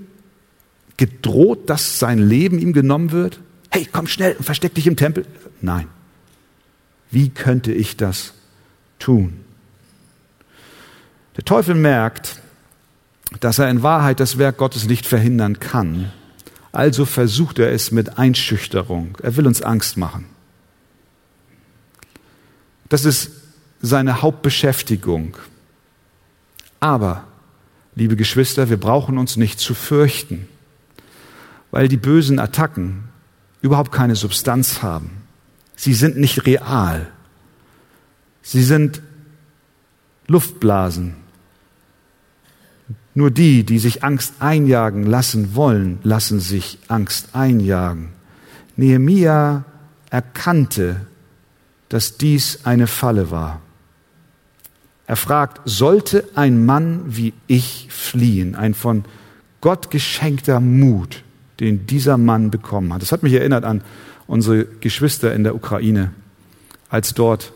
gedroht, 0.98 1.70
dass 1.70 1.98
sein 1.98 2.18
Leben 2.18 2.58
ihm 2.58 2.74
genommen 2.74 3.10
wird. 3.10 3.40
Hey, 3.70 3.88
komm 3.90 4.06
schnell 4.06 4.34
und 4.36 4.44
versteck 4.44 4.74
dich 4.74 4.86
im 4.86 4.96
Tempel. 4.96 5.24
Nein. 5.62 5.86
Wie 7.10 7.30
könnte 7.30 7.72
ich 7.72 7.96
das 7.96 8.34
tun? 8.98 9.40
Der 11.38 11.44
Teufel 11.46 11.74
merkt, 11.74 12.42
dass 13.40 13.58
er 13.58 13.70
in 13.70 13.82
Wahrheit 13.82 14.20
das 14.20 14.38
Werk 14.38 14.56
Gottes 14.56 14.86
nicht 14.86 15.06
verhindern 15.06 15.60
kann, 15.60 16.12
Also 16.72 17.06
versucht 17.06 17.58
er 17.58 17.72
es 17.72 17.90
mit 17.92 18.18
Einschüchterung. 18.18 19.16
Er 19.22 19.36
will 19.36 19.46
uns 19.46 19.62
Angst 19.62 19.96
machen. 19.96 20.26
Das 22.88 23.04
ist 23.04 23.30
seine 23.80 24.22
Hauptbeschäftigung. 24.22 25.36
Aber, 26.80 27.24
liebe 27.94 28.16
Geschwister, 28.16 28.70
wir 28.70 28.76
brauchen 28.76 29.18
uns 29.18 29.36
nicht 29.36 29.58
zu 29.58 29.74
fürchten, 29.74 30.46
weil 31.70 31.88
die 31.88 31.96
bösen 31.96 32.38
Attacken 32.38 33.04
überhaupt 33.60 33.92
keine 33.92 34.14
Substanz 34.14 34.82
haben. 34.82 35.10
Sie 35.74 35.94
sind 35.94 36.16
nicht 36.16 36.46
real. 36.46 37.08
Sie 38.42 38.62
sind 38.62 39.02
Luftblasen. 40.26 41.16
Nur 43.18 43.32
die, 43.32 43.64
die 43.64 43.80
sich 43.80 44.04
Angst 44.04 44.34
einjagen 44.38 45.02
lassen 45.02 45.56
wollen, 45.56 45.98
lassen 46.04 46.38
sich 46.38 46.78
Angst 46.86 47.30
einjagen. 47.32 48.10
Nehemia 48.76 49.64
erkannte, 50.08 51.00
dass 51.88 52.16
dies 52.16 52.60
eine 52.62 52.86
Falle 52.86 53.32
war. 53.32 53.60
Er 55.08 55.16
fragt, 55.16 55.62
sollte 55.64 56.28
ein 56.36 56.64
Mann 56.64 57.02
wie 57.08 57.32
ich 57.48 57.88
fliehen? 57.90 58.54
Ein 58.54 58.72
von 58.72 59.04
Gott 59.60 59.90
geschenkter 59.90 60.60
Mut, 60.60 61.24
den 61.58 61.86
dieser 61.86 62.18
Mann 62.18 62.52
bekommen 62.52 62.94
hat. 62.94 63.02
Das 63.02 63.10
hat 63.10 63.24
mich 63.24 63.32
erinnert 63.32 63.64
an 63.64 63.82
unsere 64.28 64.64
Geschwister 64.64 65.34
in 65.34 65.42
der 65.42 65.56
Ukraine, 65.56 66.12
als 66.88 67.14
dort 67.14 67.52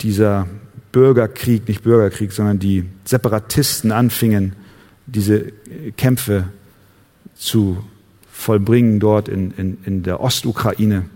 dieser 0.00 0.48
Bürgerkrieg, 0.92 1.68
nicht 1.68 1.82
Bürgerkrieg, 1.82 2.32
sondern 2.32 2.58
die 2.58 2.84
Separatisten 3.04 3.92
anfingen, 3.92 4.54
diese 5.06 5.52
Kämpfe 5.96 6.44
zu 7.34 7.84
vollbringen 8.30 9.00
dort 9.00 9.28
in, 9.28 9.50
in, 9.52 9.78
in 9.84 10.02
der 10.02 10.20
Ostukraine 10.20 11.06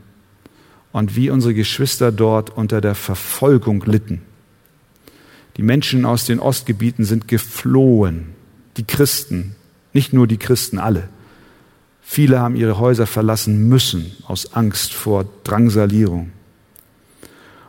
und 0.93 1.16
wie 1.16 1.31
unsere 1.31 1.55
Geschwister 1.55 2.12
dort 2.12 2.51
unter 2.51 2.81
der 2.81 2.95
Verfolgung 2.95 3.85
litten. 3.87 4.23
Die 5.57 5.62
Menschen 5.62 6.05
aus 6.05 6.25
den 6.25 6.39
Ostgebieten 6.39 7.05
sind 7.05 7.29
geflohen, 7.29 8.29
die 8.77 8.85
Christen, 8.85 9.55
nicht 9.93 10.12
nur 10.12 10.27
die 10.27 10.39
Christen, 10.39 10.79
alle. 10.79 11.09
Viele 12.01 12.41
haben 12.41 12.57
ihre 12.57 12.79
Häuser 12.79 13.07
verlassen 13.07 13.68
müssen 13.68 14.12
aus 14.27 14.55
Angst 14.55 14.93
vor 14.93 15.27
Drangsalierung. 15.45 16.33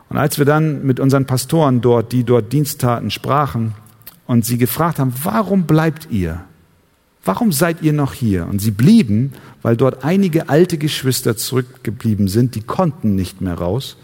Und 0.08 0.18
als 0.18 0.38
wir 0.38 0.44
dann 0.44 0.84
mit 0.84 1.00
unseren 1.00 1.26
Pastoren 1.26 1.80
dort, 1.80 2.12
die 2.12 2.24
dort 2.24 2.52
Dienst 2.52 2.80
taten, 2.80 3.10
sprachen 3.10 3.74
und 4.26 4.44
sie 4.44 4.58
gefragt 4.58 4.98
haben, 4.98 5.14
warum 5.22 5.64
bleibt 5.64 6.08
ihr? 6.10 6.44
Warum 7.24 7.52
seid 7.52 7.82
ihr 7.82 7.92
noch 7.92 8.12
hier? 8.12 8.46
Und 8.46 8.60
sie 8.60 8.70
blieben, 8.70 9.32
weil 9.62 9.76
dort 9.76 10.04
einige 10.04 10.50
alte 10.50 10.76
Geschwister 10.76 11.36
zurückgeblieben 11.36 12.28
sind, 12.28 12.54
die 12.54 12.60
konnten 12.60 13.14
nicht 13.14 13.40
mehr 13.40 13.54
raus. 13.54 13.96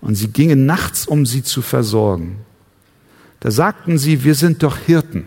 Und 0.00 0.16
sie 0.16 0.28
gingen 0.28 0.66
nachts, 0.66 1.06
um 1.06 1.24
sie 1.24 1.42
zu 1.42 1.62
versorgen. 1.62 2.38
Da 3.40 3.50
sagten 3.50 3.96
sie, 3.96 4.24
wir 4.24 4.34
sind 4.34 4.62
doch 4.62 4.76
Hirten 4.76 5.26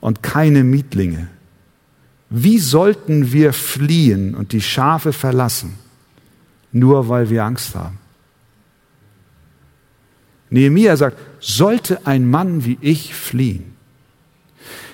und 0.00 0.22
keine 0.22 0.62
Mietlinge. 0.64 1.28
Wie 2.30 2.58
sollten 2.58 3.32
wir 3.32 3.52
fliehen 3.52 4.34
und 4.34 4.52
die 4.52 4.60
Schafe 4.60 5.12
verlassen, 5.12 5.74
nur 6.72 7.08
weil 7.08 7.28
wir 7.30 7.44
Angst 7.44 7.74
haben? 7.74 7.98
Nehemiah 10.56 10.96
sagt, 10.96 11.18
sollte 11.38 12.06
ein 12.06 12.28
Mann 12.28 12.64
wie 12.64 12.78
ich 12.80 13.14
fliehen? 13.14 13.74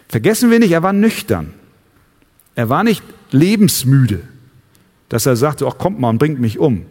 Vergessen 0.09 0.51
wir 0.51 0.59
nicht, 0.59 0.73
er 0.73 0.83
war 0.83 0.93
nüchtern. 0.93 1.55
Er 2.55 2.69
war 2.69 2.83
nicht 2.83 3.03
lebensmüde, 3.31 4.21
dass 5.09 5.25
er 5.25 5.37
sagte, 5.37 5.67
ach 5.67 5.79
kommt 5.79 6.01
mal 6.01 6.11
und 6.11 6.19
bringt 6.19 6.41
mich 6.41 6.59
um. 6.59 6.85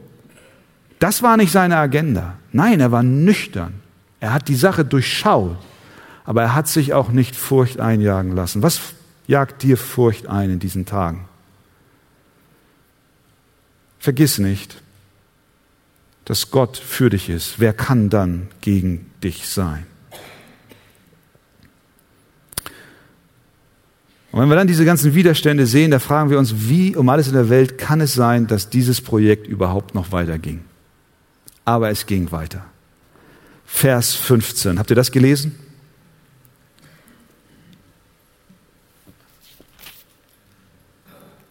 Das 1.00 1.22
war 1.22 1.36
nicht 1.36 1.52
seine 1.52 1.78
Agenda. 1.78 2.38
Nein, 2.54 2.80
er 2.80 2.92
war 2.92 3.04
nüchtern. 3.04 3.74
Er 4.22 4.34
hat 4.34 4.48
die 4.48 4.56
Sache 4.56 4.86
durchschaut, 4.86 5.58
aber 6.24 6.42
er 6.42 6.56
hat 6.56 6.68
sich 6.68 6.94
auch 6.94 7.10
nicht 7.10 7.36
Furcht 7.36 7.80
einjagen 7.80 8.36
lassen. 8.36 8.64
Was 8.64 8.80
jagt 9.28 9.64
dir 9.64 9.78
Furcht 9.78 10.28
ein 10.28 10.50
in 10.50 10.60
diesen 10.60 10.86
Tagen? 10.86 11.26
Vergiss 14.00 14.40
nicht, 14.40 14.82
dass 16.26 16.52
Gott 16.52 16.78
für 16.78 17.10
dich 17.10 17.30
ist. 17.30 17.60
Wer 17.60 17.74
kann 17.74 18.10
dann 18.10 18.48
gegen 18.62 19.10
dich 19.24 19.48
sein? 19.48 19.86
Und 24.32 24.40
wenn 24.40 24.48
wir 24.48 24.56
dann 24.56 24.68
diese 24.68 24.86
ganzen 24.86 25.14
Widerstände 25.14 25.66
sehen, 25.66 25.92
da 25.92 26.00
fragen 26.00 26.30
wir 26.30 26.40
uns, 26.40 26.70
wie 26.70 26.96
um 26.96 27.10
alles 27.10 27.28
in 27.28 27.34
der 27.34 27.50
Welt 27.50 27.78
kann 27.78 28.00
es 28.00 28.14
sein, 28.14 28.48
dass 28.48 28.70
dieses 28.70 29.02
Projekt 29.02 29.46
überhaupt 29.46 29.94
noch 29.94 30.14
weiterging? 30.14 30.62
Aber 31.66 31.90
es 31.90 32.06
ging 32.06 32.32
weiter. 32.32 32.66
Vers 33.66 34.16
15. 34.16 34.80
Habt 34.80 34.90
ihr 34.90 34.96
das 34.96 35.12
gelesen? 35.12 35.58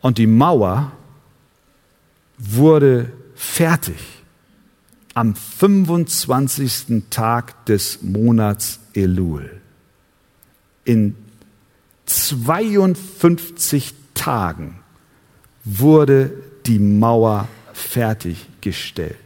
Und 0.00 0.16
die 0.16 0.26
Mauer 0.26 0.92
wurde 2.38 3.12
fertig 3.34 4.19
am 5.14 5.34
25. 5.34 7.04
Tag 7.10 7.66
des 7.66 8.02
Monats 8.02 8.80
Elul. 8.94 9.60
In 10.84 11.16
52 12.06 13.94
Tagen 14.14 14.80
wurde 15.64 16.32
die 16.66 16.78
Mauer 16.78 17.48
fertiggestellt. 17.72 19.16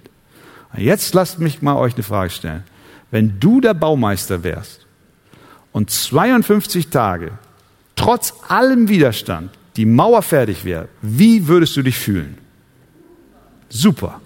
Jetzt 0.76 1.14
lasst 1.14 1.38
mich 1.38 1.62
mal 1.62 1.76
euch 1.76 1.94
eine 1.94 2.02
Frage 2.02 2.30
stellen. 2.30 2.64
Wenn 3.10 3.38
du 3.38 3.60
der 3.60 3.74
Baumeister 3.74 4.42
wärst 4.42 4.86
und 5.72 5.90
52 5.90 6.88
Tage 6.88 7.38
trotz 7.96 8.34
allem 8.48 8.88
Widerstand 8.88 9.50
die 9.76 9.86
Mauer 9.86 10.22
fertig 10.22 10.64
wäre, 10.64 10.88
wie 11.00 11.46
würdest 11.46 11.76
du 11.76 11.82
dich 11.82 11.96
fühlen? 11.96 12.38
Super. 13.68 14.20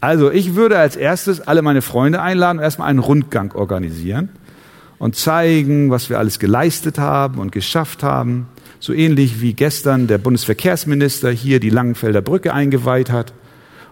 Also 0.00 0.30
ich 0.30 0.54
würde 0.54 0.78
als 0.78 0.96
erstes 0.96 1.40
alle 1.40 1.62
meine 1.62 1.82
Freunde 1.82 2.22
einladen 2.22 2.58
und 2.58 2.64
erstmal 2.64 2.88
einen 2.88 3.00
Rundgang 3.00 3.52
organisieren 3.52 4.30
und 4.98 5.16
zeigen, 5.16 5.90
was 5.90 6.08
wir 6.08 6.18
alles 6.18 6.38
geleistet 6.38 6.98
haben 6.98 7.38
und 7.38 7.52
geschafft 7.52 8.02
haben. 8.02 8.48
So 8.78 8.94
ähnlich 8.94 9.42
wie 9.42 9.52
gestern 9.52 10.06
der 10.06 10.18
Bundesverkehrsminister 10.18 11.30
hier 11.30 11.60
die 11.60 11.70
Langenfelder 11.70 12.22
Brücke 12.22 12.54
eingeweiht 12.54 13.10
hat 13.10 13.34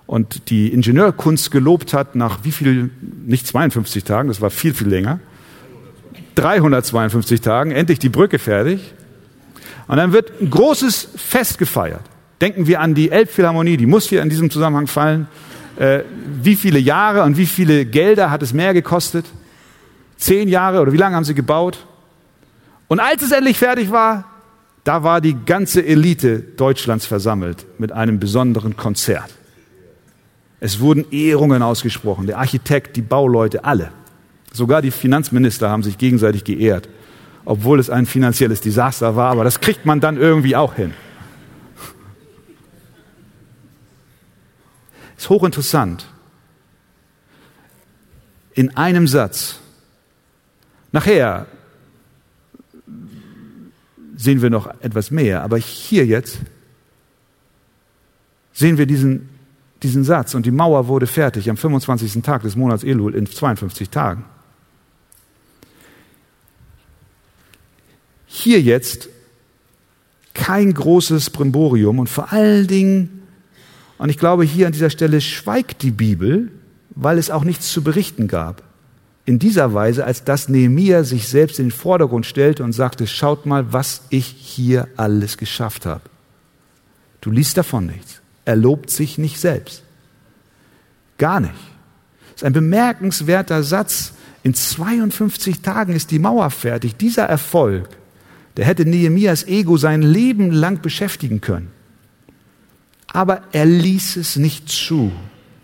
und 0.07 0.49
die 0.49 0.73
Ingenieurkunst 0.73 1.51
gelobt 1.51 1.93
hat 1.93 2.15
nach 2.15 2.39
wie 2.43 2.53
viel, 2.53 2.91
nicht 3.27 3.47
52 3.47 4.05
Tagen, 4.05 4.29
das 4.29 4.41
war 4.41 4.49
viel, 4.49 4.73
viel 4.73 4.89
länger, 4.89 5.21
352 6.37 7.43
Tagen, 7.43 7.73
endlich 7.73 7.99
die 7.99 8.09
Brücke 8.09 8.39
fertig. 8.39 8.95
Und 9.89 9.97
dann 9.99 10.13
wird 10.13 10.41
ein 10.41 10.49
großes 10.49 11.09
Fest 11.17 11.59
gefeiert. 11.59 12.03
Denken 12.41 12.67
wir 12.67 12.81
an 12.81 12.95
die 12.95 13.11
Elbphilharmonie, 13.11 13.77
die 13.77 13.87
muss 13.87 14.09
hier 14.09 14.23
in 14.23 14.31
diesem 14.31 14.51
Zusammenhang 14.51 14.87
fallen. 14.87 15.27
Äh, 15.79 16.03
wie 16.43 16.57
viele 16.57 16.81
Jahre 16.81 17.23
und 17.23 17.37
wie 17.37 17.47
viele 17.47 17.87
Gelder 17.87 18.31
hat 18.31 18.43
es 18.43 18.53
mehr 18.53 18.75
gekostet? 18.75 19.27
Zehn 20.17 20.49
Jahre 20.49 20.81
oder 20.81 20.93
wie 20.93 20.97
lange 20.97 21.15
haben 21.15 21.25
sie 21.25 21.35
gebaut? 21.35 21.87
Und 22.89 22.99
als 22.99 23.23
es 23.23 23.31
endlich 23.31 23.59
fertig 23.59 23.93
war, 23.93 24.25
da 24.83 25.05
war 25.05 25.21
die 25.21 25.37
ganze 25.47 25.87
Elite 25.87 26.41
Deutschlands 26.41 27.07
versammelt 27.07 27.65
mit 27.79 27.93
einem 27.93 28.19
besonderen 28.19 28.77
Konzert. 28.77 29.31
Es 30.59 30.81
wurden 30.81 31.05
Ehrungen 31.13 31.63
ausgesprochen, 31.63 32.27
der 32.27 32.39
Architekt, 32.39 32.97
die 32.97 33.03
Bauleute, 33.03 33.65
alle. 33.65 33.93
Sogar 34.53 34.83
die 34.83 34.91
Finanzminister 34.91 35.71
haben 35.71 35.85
sich 35.85 35.97
gegenseitig 35.99 36.43
geehrt, 36.43 36.89
obwohl 37.45 37.79
es 37.79 37.89
ein 37.89 38.07
finanzielles 38.07 38.61
Desaster 38.61 39.15
war, 39.15 39.31
aber 39.31 39.45
das 39.45 39.61
kriegt 39.61 39.87
man 39.87 40.01
dann 40.01 40.17
irgendwie 40.17 40.57
auch 40.57 40.75
hin. 40.75 40.93
Ist 45.19 45.29
hochinteressant. 45.29 46.07
In 48.55 48.77
einem 48.77 49.07
Satz. 49.07 49.57
Nachher 50.91 51.47
sehen 54.17 54.41
wir 54.41 54.49
noch 54.49 54.67
etwas 54.81 55.11
mehr, 55.11 55.43
aber 55.43 55.59
hier 55.59 56.07
jetzt 56.07 56.39
sehen 58.53 58.79
wir 58.79 58.87
diesen 58.87 59.29
diesen 59.83 60.05
Satz 60.05 60.35
und 60.35 60.45
die 60.47 60.51
Mauer 60.51 60.89
wurde 60.89 61.07
fertig 61.07 61.49
am 61.51 61.57
25. 61.57 62.23
Tag 62.23 62.43
des 62.43 62.57
Monats 62.57 62.83
Elul 62.83 63.15
in 63.15 63.27
52 63.27 63.91
Tagen. 63.91 64.25
Hier 68.27 68.61
jetzt 68.61 69.09
kein 70.35 70.73
großes 70.75 71.31
Brimborium 71.31 71.99
und 71.99 72.09
vor 72.09 72.33
allen 72.33 72.67
Dingen, 72.67 73.18
und 73.99 74.09
ich 74.09 74.19
glaube, 74.19 74.45
hier 74.45 74.67
an 74.67 74.73
dieser 74.73 74.91
Stelle 74.91 75.21
schweigt 75.21 75.83
die 75.83 75.91
Bibel, 75.91 76.51
weil 76.91 77.19
es 77.19 77.31
auch 77.31 77.45
nichts 77.45 77.71
zu 77.71 77.83
berichten 77.83 78.29
gab. 78.29 78.63
In 79.25 79.39
dieser 79.39 79.75
Weise, 79.75 80.05
als 80.05 80.25
dass 80.25 80.49
Nehemia 80.49 81.05
sich 81.05 81.29
selbst 81.29 81.59
in 81.59 81.67
den 81.67 81.73
Vordergrund 81.73 82.25
stellte 82.25 82.65
und 82.65 82.73
sagte, 82.73 83.07
schaut 83.07 83.45
mal, 83.45 83.73
was 83.73 84.03
ich 84.09 84.25
hier 84.25 84.89
alles 84.97 85.37
geschafft 85.37 85.85
habe. 85.85 86.03
Du 87.21 87.31
liest 87.31 87.59
davon 87.59 87.87
nichts. 87.87 88.21
Er 88.45 88.57
lobt 88.57 88.89
sich 88.89 89.19
nicht 89.19 89.39
selbst. 89.39 89.83
Gar 91.19 91.41
nicht. 91.41 91.53
Das 92.33 92.37
ist 92.37 92.45
ein 92.45 92.53
bemerkenswerter 92.53 93.63
Satz. 93.63 94.13
In 94.45 94.55
52 94.55 95.61
Tagen 95.61 95.93
ist 95.93 96.11
die 96.11 96.21
Mauer 96.21 96.51
fertig. 96.51 96.97
Dieser 96.97 97.25
Erfolg, 97.25 97.89
der 98.57 98.65
hätte 98.65 98.87
Nehemias 98.87 99.47
Ego 99.47 99.77
sein 99.77 100.01
Leben 100.03 100.53
lang 100.53 100.81
beschäftigen 100.81 101.41
können. 101.41 101.71
Aber 103.13 103.43
er 103.53 103.67
ließ 103.67 104.17
es 104.17 104.37
nicht 104.37 104.69
zu. 104.69 105.13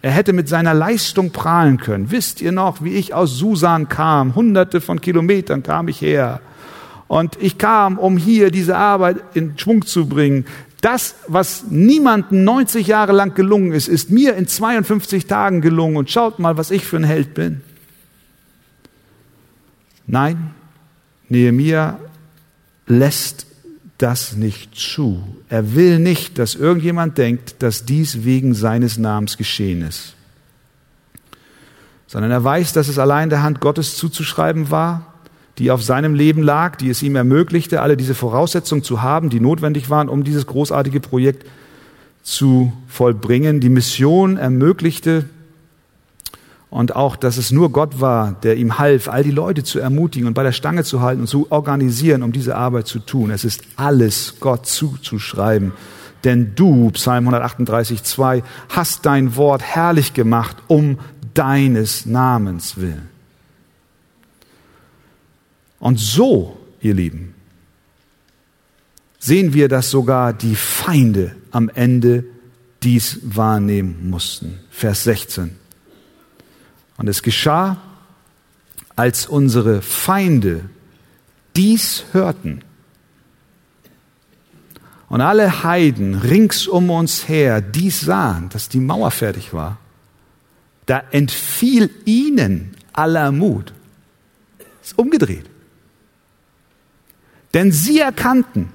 Er 0.03 0.11
hätte 0.11 0.33
mit 0.33 0.49
seiner 0.49 0.75
Leistung 0.75 1.31
prahlen 1.31 1.79
können. 1.79 2.11
Wisst 2.11 2.41
ihr 2.41 2.53
noch, 2.53 2.83
wie 2.83 2.95
ich 2.95 3.15
aus 3.15 3.39
Susan 3.39 3.89
kam? 3.89 4.35
Hunderte 4.35 4.81
von 4.81 5.01
Kilometern 5.01 5.63
kam 5.63 5.89
ich 5.89 6.01
her. 6.01 6.41
Und 7.07 7.39
ich 7.41 7.59
kam, 7.59 7.99
um 7.99 8.17
hier 8.17 8.51
diese 8.51 8.77
Arbeit 8.77 9.19
in 9.35 9.59
Schwung 9.59 9.85
zu 9.87 10.07
bringen. 10.07 10.47
Das, 10.81 11.15
was 11.27 11.65
niemandem 11.71 12.45
90 12.45 12.87
Jahre 12.87 13.13
lang 13.13 13.35
gelungen 13.35 13.73
ist, 13.73 13.89
ist 13.89 14.11
mir 14.11 14.35
in 14.35 14.47
52 14.47 15.27
Tagen 15.27 15.63
gelungen. 15.63 15.97
Und 15.97 16.11
schaut 16.11 16.39
mal, 16.39 16.59
was 16.59 16.71
ich 16.71 16.85
für 16.85 16.97
ein 16.97 17.05
Held 17.05 17.33
bin. 17.33 17.63
Nein, 20.07 20.51
Nehemiah 21.31 21.99
lässt 22.87 23.47
das 23.99 24.37
nicht 24.37 24.75
zu. 24.75 25.23
Er 25.49 25.75
will 25.75 25.99
nicht, 25.99 26.39
dass 26.39 26.55
irgendjemand 26.55 27.17
denkt, 27.19 27.63
dass 27.63 27.85
dies 27.85 28.25
wegen 28.25 28.55
seines 28.55 28.99
Namens 28.99 29.37
geschehen 29.37 29.83
ist, 29.83 30.15
sondern 32.07 32.31
er 32.31 32.43
weiß, 32.43 32.73
dass 32.73 32.89
es 32.89 32.99
allein 32.99 33.31
der 33.31 33.43
Hand 33.43 33.61
Gottes 33.61 33.97
zuzuschreiben 33.97 34.71
war 34.71 35.15
die 35.59 35.71
auf 35.71 35.83
seinem 35.83 36.15
Leben 36.15 36.43
lag, 36.43 36.77
die 36.77 36.91
es 36.91 37.03
ihm 37.03 37.17
ermöglichte, 37.17 37.81
alle 37.81 37.97
diese 37.97 38.15
Voraussetzungen 38.15 38.83
zu 38.83 39.03
haben, 39.03 39.31
die 39.31 39.41
notwendig 39.41 39.89
waren, 39.89 40.09
um 40.09 40.25
dieses 40.25 40.47
großartige 40.47 41.01
Projekt 41.01 41.47
zu 42.23 42.73
vollbringen. 42.89 43.61
Die 43.61 43.69
Mission 43.69 44.37
ermöglichte 44.37 45.27
und 46.75 46.97
auch, 46.97 47.15
dass 47.15 47.37
es 47.37 47.53
nur 47.53 47.71
Gott 47.71 48.01
war, 48.01 48.33
der 48.43 48.57
ihm 48.57 48.81
half, 48.81 49.09
all 49.09 49.23
die 49.23 49.31
Leute 49.31 49.63
zu 49.63 49.79
ermutigen 49.79 50.27
und 50.27 50.35
bei 50.35 50.43
der 50.43 50.51
Stange 50.51 50.83
zu 50.83 51.01
halten 51.01 51.21
und 51.21 51.29
zu 51.29 51.47
organisieren, 51.53 52.25
um 52.25 52.33
diese 52.33 52.57
Arbeit 52.57 52.89
zu 52.89 52.99
tun. 52.99 53.31
Es 53.31 53.45
ist 53.45 53.63
alles 53.77 54.41
Gott 54.41 54.67
zuzuschreiben. 54.67 55.71
Denn 56.25 56.57
du, 56.57 56.91
Psalm 56.91 57.29
138, 57.29 58.03
2, 58.03 58.43
hast 58.71 59.07
dein 59.07 59.37
Wort 59.37 59.63
herrlich 59.63 60.15
gemacht 60.15 60.57
um 60.67 60.99
deines 61.33 62.07
Namens 62.07 62.77
willen. 62.77 63.09
Und 65.79 66.01
so, 66.01 66.59
ihr 66.81 66.95
Lieben, 66.95 67.35
sehen 69.21 69.55
wir, 69.55 69.69
dass 69.69 69.93
sogar 69.93 70.33
die 70.33 70.57
Feinde 70.57 71.37
am 71.53 71.69
Ende 71.73 72.25
dies 72.83 73.21
wahrnehmen 73.23 74.11
mussten. 74.11 74.59
Vers 74.71 75.05
16. 75.05 75.63
Und 76.97 77.09
es 77.09 77.23
geschah, 77.23 77.77
als 78.97 79.27
unsere 79.27 79.83
Feinde 79.83 80.69
dies 81.57 82.05
hörten 82.13 82.63
und 85.09 85.21
alle 85.21 85.63
Heiden 85.63 86.15
rings 86.17 86.67
um 86.67 86.91
uns 86.91 87.29
her 87.29 87.61
dies 87.61 88.01
sahen, 88.01 88.49
dass 88.49 88.69
die 88.69 88.81
Mauer 88.81 89.11
fertig 89.11 89.53
war, 89.53 89.79
da 90.87 91.03
entfiel 91.11 91.91
ihnen 92.05 92.77
aller 92.93 93.33
Mut. 93.33 93.73
Ist 94.83 94.99
umgedreht. 94.99 95.47
Denn 97.55 97.73
sie 97.73 98.01
erkannten, 98.01 98.69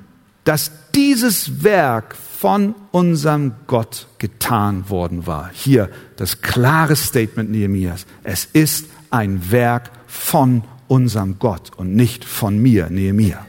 dass 0.44 0.72
dieses 0.96 1.64
Werk 1.64 2.16
von 2.40 2.74
unserem 2.92 3.52
Gott 3.68 4.08
getan 4.18 4.90
worden 4.90 5.28
war. 5.28 5.50
Hier 5.54 5.90
das 6.16 6.42
klare 6.42 6.96
Statement 6.96 7.52
Nehemias. 7.52 8.06
Es 8.24 8.46
ist 8.46 8.86
ein 9.10 9.52
Werk 9.52 9.92
von 10.08 10.64
unserem 10.88 11.38
Gott 11.38 11.72
und 11.76 11.98
nicht 11.98 12.24
von 12.24 12.58
mir, 12.58 12.90
Nehemia. 12.90 13.46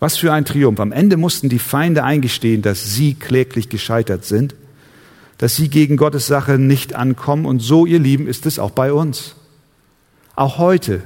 Was 0.00 0.16
für 0.16 0.32
ein 0.32 0.46
Triumph. 0.46 0.80
Am 0.80 0.90
Ende 0.90 1.18
mussten 1.18 1.50
die 1.50 1.58
Feinde 1.58 2.02
eingestehen, 2.02 2.62
dass 2.62 2.94
sie 2.94 3.12
kläglich 3.12 3.68
gescheitert 3.68 4.24
sind, 4.24 4.54
dass 5.36 5.54
sie 5.54 5.68
gegen 5.68 5.98
Gottes 5.98 6.26
Sache 6.26 6.58
nicht 6.58 6.94
ankommen. 6.94 7.44
Und 7.44 7.60
so, 7.60 7.84
ihr 7.84 7.98
Lieben, 7.98 8.26
ist 8.26 8.46
es 8.46 8.58
auch 8.58 8.70
bei 8.70 8.90
uns. 8.90 9.34
Auch 10.34 10.56
heute 10.56 11.02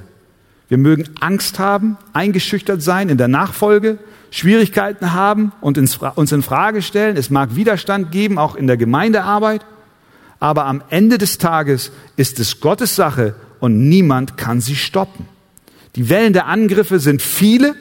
wir 0.69 0.79
mögen 0.79 1.09
Angst 1.21 1.59
haben, 1.59 1.97
eingeschüchtert 2.13 2.83
sein 2.83 3.09
in 3.09 3.19
der 3.19 3.29
Nachfolge, 3.29 3.99
Schwierigkeiten 4.31 5.13
haben 5.13 5.53
und 5.61 5.79
uns 5.79 6.33
in 6.33 6.43
Frage 6.43 6.83
stellen. 6.83 7.17
Es 7.17 7.31
mag 7.31 7.57
Widerstand 7.57 8.11
geben, 8.11 8.39
auch 8.39 8.57
in 8.57 8.67
der 8.67 8.77
Gemeindearbeit. 8.77 9.65
Aber 10.41 10.67
am 10.67 10.83
Ende 10.91 11.19
des 11.19 11.39
Tages 11.39 11.93
ist 12.17 12.39
es 12.41 12.61
Gottes 12.61 12.97
Sache 12.97 13.35
und 13.61 13.89
niemand 13.89 14.37
kann 14.37 14.61
sie 14.61 14.77
stoppen. 14.77 15.27
Die 15.95 16.09
Wellen 16.11 16.33
der 16.33 16.47
Angriffe 16.47 16.99
sind 16.99 17.23
viele. 17.23 17.75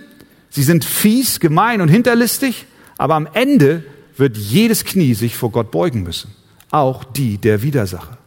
Sie 0.50 0.64
sind 0.64 0.86
fies, 0.86 1.40
gemein 1.40 1.82
und 1.82 1.90
hinterlistig. 1.90 2.66
Aber 2.98 3.16
am 3.16 3.28
Ende 3.34 3.84
wird 4.16 4.38
jedes 4.38 4.86
Knie 4.86 5.14
sich 5.14 5.36
vor 5.36 5.52
Gott 5.52 5.72
beugen 5.72 6.04
müssen. 6.04 6.32
Auch 6.72 7.04
die 7.04 7.38
der 7.38 7.62
Widersacher. 7.62 8.18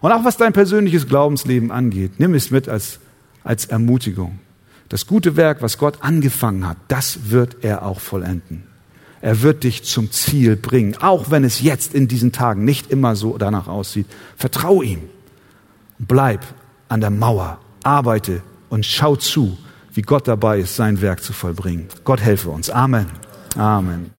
Und 0.00 0.12
auch 0.12 0.24
was 0.24 0.36
dein 0.36 0.52
persönliches 0.52 1.08
Glaubensleben 1.08 1.72
angeht, 1.72 2.12
nimm 2.18 2.34
es 2.34 2.50
mit 2.50 2.68
als 2.68 3.00
als 3.44 3.66
Ermutigung. 3.66 4.38
Das 4.92 5.06
gute 5.06 5.36
Werk, 5.36 5.62
was 5.62 5.78
Gott 5.78 6.02
angefangen 6.02 6.68
hat, 6.68 6.76
das 6.88 7.30
wird 7.30 7.64
er 7.64 7.86
auch 7.86 7.98
vollenden. 7.98 8.64
Er 9.22 9.40
wird 9.40 9.64
dich 9.64 9.84
zum 9.84 10.10
Ziel 10.10 10.54
bringen, 10.54 10.98
auch 11.00 11.30
wenn 11.30 11.44
es 11.44 11.62
jetzt 11.62 11.94
in 11.94 12.08
diesen 12.08 12.30
Tagen 12.30 12.66
nicht 12.66 12.90
immer 12.90 13.16
so 13.16 13.38
danach 13.38 13.68
aussieht. 13.68 14.04
Vertrau 14.36 14.82
ihm. 14.82 15.00
Bleib 15.98 16.44
an 16.90 17.00
der 17.00 17.08
Mauer, 17.08 17.58
arbeite 17.82 18.42
und 18.68 18.84
schau 18.84 19.16
zu, 19.16 19.56
wie 19.94 20.02
Gott 20.02 20.28
dabei 20.28 20.58
ist, 20.58 20.76
sein 20.76 21.00
Werk 21.00 21.22
zu 21.22 21.32
vollbringen. 21.32 21.86
Gott 22.04 22.20
helfe 22.20 22.50
uns. 22.50 22.68
Amen. 22.68 23.06
Amen. 23.56 24.10